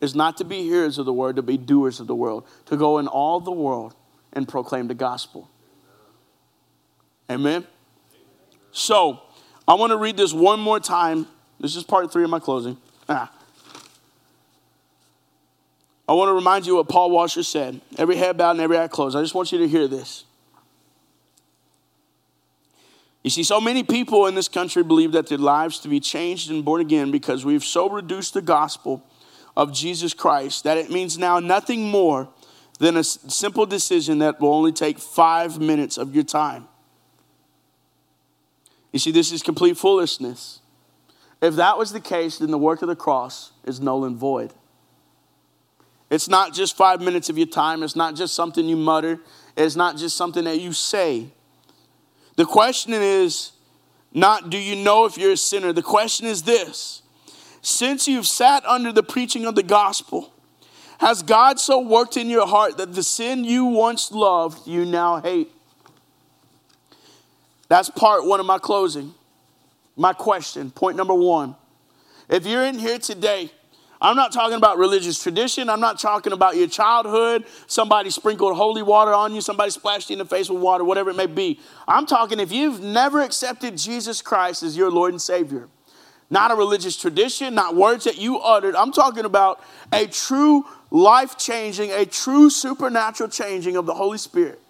[0.01, 2.77] Is not to be hearers of the word, to be doers of the world, to
[2.77, 3.95] go in all the world
[4.33, 5.51] and proclaim the gospel.
[7.31, 7.67] Amen.
[8.71, 9.21] So,
[9.67, 11.27] I want to read this one more time.
[11.59, 12.79] This is part three of my closing.
[13.09, 13.33] Ah.
[16.09, 17.81] I want to remind you what Paul Washer said.
[17.99, 19.17] Every head bowed and every eye closed.
[19.17, 20.25] I just want you to hear this.
[23.29, 26.51] You see, so many people in this country believe that their lives to be changed
[26.51, 29.05] and born again because we've so reduced the gospel
[29.55, 32.31] of Jesus Christ that it means now nothing more
[32.79, 36.69] than a simple decision that will only take five minutes of your time.
[38.95, 40.61] You see, this is complete foolishness.
[41.43, 44.55] If that was the case, then the work of the cross is null and void.
[46.09, 49.21] It's not just five minutes of your time, it's not just something you mutter,
[49.55, 51.27] it's not just something that you say.
[52.39, 53.51] The question is
[54.15, 55.73] not do you know if you're a sinner?
[55.73, 57.03] The question is this
[57.63, 60.33] since you've sat under the preaching of the gospel,
[61.01, 65.21] has God so worked in your heart that the sin you once loved, you now
[65.21, 65.51] hate?
[67.67, 69.15] That's part one of my closing.
[69.97, 71.57] My question, point number one.
[72.29, 73.51] If you're in here today,
[74.01, 75.69] I'm not talking about religious tradition.
[75.69, 77.47] I'm not talking about your childhood.
[77.67, 79.41] Somebody sprinkled holy water on you.
[79.41, 81.59] Somebody splashed you in the face with water, whatever it may be.
[81.87, 85.69] I'm talking if you've never accepted Jesus Christ as your Lord and Savior
[86.31, 88.77] not a religious tradition, not words that you uttered.
[88.77, 94.61] I'm talking about a true life changing, a true supernatural changing of the Holy Spirit.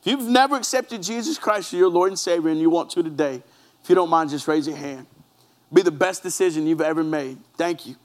[0.00, 3.02] If you've never accepted Jesus Christ as your Lord and Savior and you want to
[3.02, 3.42] today,
[3.82, 5.06] if you don't mind, just raise your hand.
[5.72, 7.38] Be the best decision you've ever made.
[7.56, 7.96] Thank you.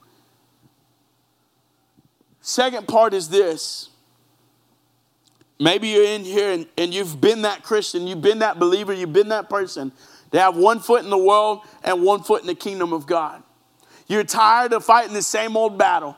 [2.43, 3.89] Second part is this.
[5.59, 9.13] Maybe you're in here and, and you've been that Christian, you've been that believer, you've
[9.13, 9.91] been that person
[10.33, 13.43] they have one foot in the world and one foot in the kingdom of God.
[14.07, 16.17] You're tired of fighting the same old battle.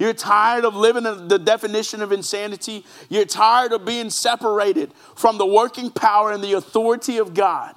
[0.00, 2.84] You're tired of living the definition of insanity.
[3.08, 7.76] You're tired of being separated from the working power and the authority of God.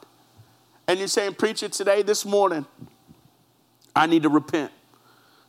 [0.88, 2.66] And you're saying, Preacher, today, this morning,
[3.96, 4.72] I need to repent.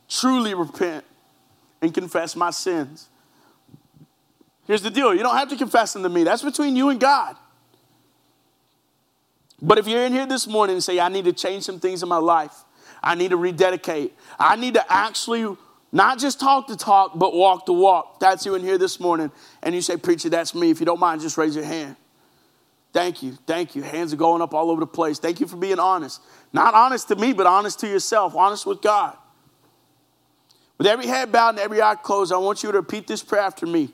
[0.07, 1.03] Truly repent
[1.81, 3.09] and confess my sins.
[4.65, 6.99] Here's the deal you don't have to confess them to me, that's between you and
[6.99, 7.35] God.
[9.61, 12.03] But if you're in here this morning and say, I need to change some things
[12.03, 12.53] in my life,
[13.01, 15.57] I need to rededicate, I need to actually
[15.91, 18.19] not just talk the talk, but walk the walk.
[18.19, 19.31] That's you in here this morning.
[19.63, 20.69] And you say, Preacher, that's me.
[20.69, 21.95] If you don't mind, just raise your hand.
[22.93, 23.37] Thank you.
[23.45, 23.83] Thank you.
[23.83, 25.17] Hands are going up all over the place.
[25.19, 26.21] Thank you for being honest.
[26.51, 29.15] Not honest to me, but honest to yourself, honest with God.
[30.77, 33.41] With every head bowed and every eye closed, I want you to repeat this prayer
[33.41, 33.93] after me.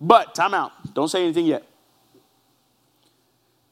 [0.00, 0.72] But, time out.
[0.94, 1.64] Don't say anything yet.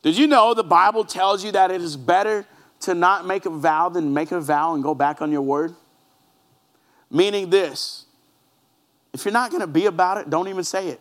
[0.02, 2.46] Did you know the Bible tells you that it is better
[2.80, 5.74] to not make a vow than make a vow and go back on your word?
[7.10, 8.06] Meaning this
[9.12, 11.00] if you're not going to be about it, don't even say it.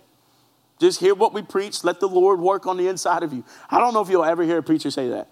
[0.79, 3.43] Just hear what we preach, let the Lord work on the inside of you.
[3.69, 5.27] I don't know if you'll ever hear a preacher say that.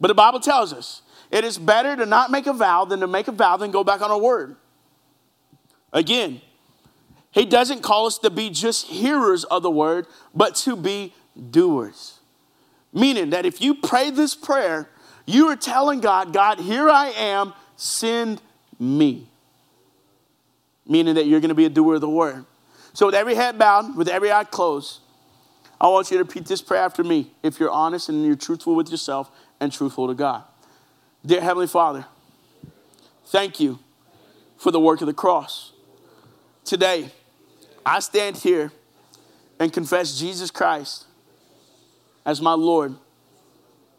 [0.00, 3.06] But the Bible tells us it is better to not make a vow than to
[3.06, 4.56] make a vow than go back on our word.
[5.92, 6.40] Again,
[7.32, 11.14] he doesn't call us to be just hearers of the word, but to be
[11.50, 12.18] doers.
[12.92, 14.88] Meaning that if you pray this prayer,
[15.26, 18.42] you are telling God, God, here I am, send
[18.78, 19.28] me.
[20.86, 22.44] Meaning that you're going to be a doer of the word.
[22.92, 24.98] So, with every head bowed, with every eye closed,
[25.80, 28.74] I want you to repeat this prayer after me if you're honest and you're truthful
[28.74, 29.30] with yourself
[29.60, 30.42] and truthful to God.
[31.24, 32.06] Dear Heavenly Father,
[33.26, 33.78] thank you
[34.56, 35.72] for the work of the cross.
[36.64, 37.10] Today,
[37.84, 38.70] I stand here
[39.58, 41.06] and confess Jesus Christ
[42.24, 42.94] as my Lord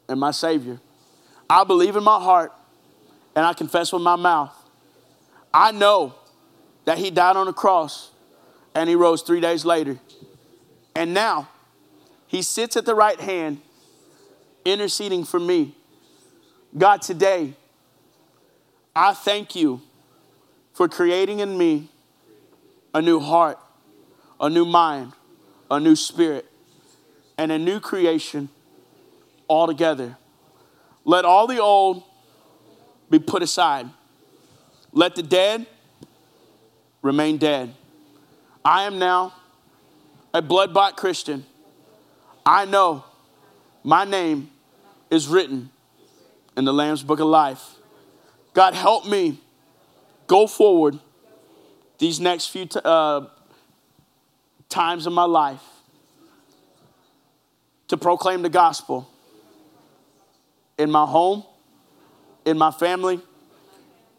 [0.08, 0.80] and my Savior.
[1.50, 2.54] I believe in my heart
[3.36, 4.56] and I confess with my mouth.
[5.54, 6.16] I know
[6.86, 8.12] that He died on the cross
[8.74, 10.00] and He rose three days later.
[10.96, 11.50] And now
[12.28, 13.62] He sits at the right hand
[14.64, 15.76] interceding for me.
[16.78, 17.54] God, today,
[18.96, 19.82] I thank you
[20.74, 21.90] for creating in me
[22.94, 23.60] a new heart,
[24.40, 25.14] a new mind,
[25.70, 26.46] a new spirit
[27.38, 28.50] and a new creation
[29.50, 30.18] altogether.
[31.06, 32.04] Let all the old
[33.10, 33.90] be put aside.
[34.92, 35.66] Let the dead
[37.02, 37.74] remain dead.
[38.64, 39.34] I am now
[40.34, 41.46] a blood bought Christian.
[42.46, 43.04] I know
[43.84, 44.50] my name
[45.10, 45.70] is written
[46.56, 47.76] in the Lamb's Book of Life.
[48.54, 49.40] God, help me
[50.28, 51.00] go forward
[52.02, 53.22] these next few t- uh,
[54.70, 55.62] times in my life
[57.88, 59.08] to proclaim the gospel
[60.80, 61.44] in my home,
[62.44, 63.22] in my family,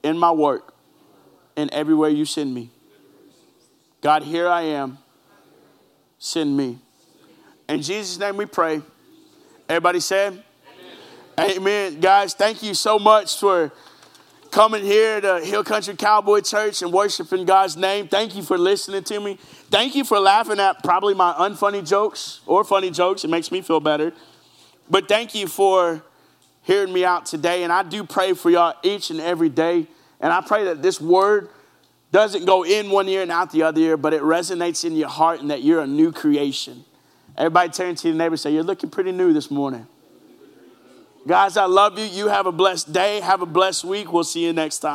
[0.04, 0.72] in my work,
[1.56, 2.70] and everywhere you send me.
[4.00, 4.98] God, here I am.
[6.20, 6.78] Send me.
[7.68, 8.80] In Jesus' name we pray.
[9.68, 10.40] Everybody said?
[11.36, 11.56] Amen.
[11.56, 12.00] Amen.
[12.00, 13.72] Guys, thank you so much for
[14.52, 18.06] coming here to Hill Country Cowboy Church and worshiping God's name.
[18.06, 19.38] Thank you for listening to me.
[19.70, 23.24] Thank you for laughing at probably my unfunny jokes or funny jokes.
[23.24, 24.12] It makes me feel better.
[24.90, 26.04] But thank you for
[26.64, 27.64] hearing me out today.
[27.64, 29.86] And I do pray for y'all each and every day.
[30.20, 31.48] And I pray that this word
[32.12, 35.08] doesn't go in one ear and out the other ear, but it resonates in your
[35.08, 36.84] heart and that you're a new creation.
[37.38, 39.86] Everybody turn to your neighbor and say, You're looking pretty new this morning.
[41.24, 42.04] Guys, I love you.
[42.04, 43.20] You have a blessed day.
[43.20, 44.12] Have a blessed week.
[44.12, 44.90] We'll see you next time.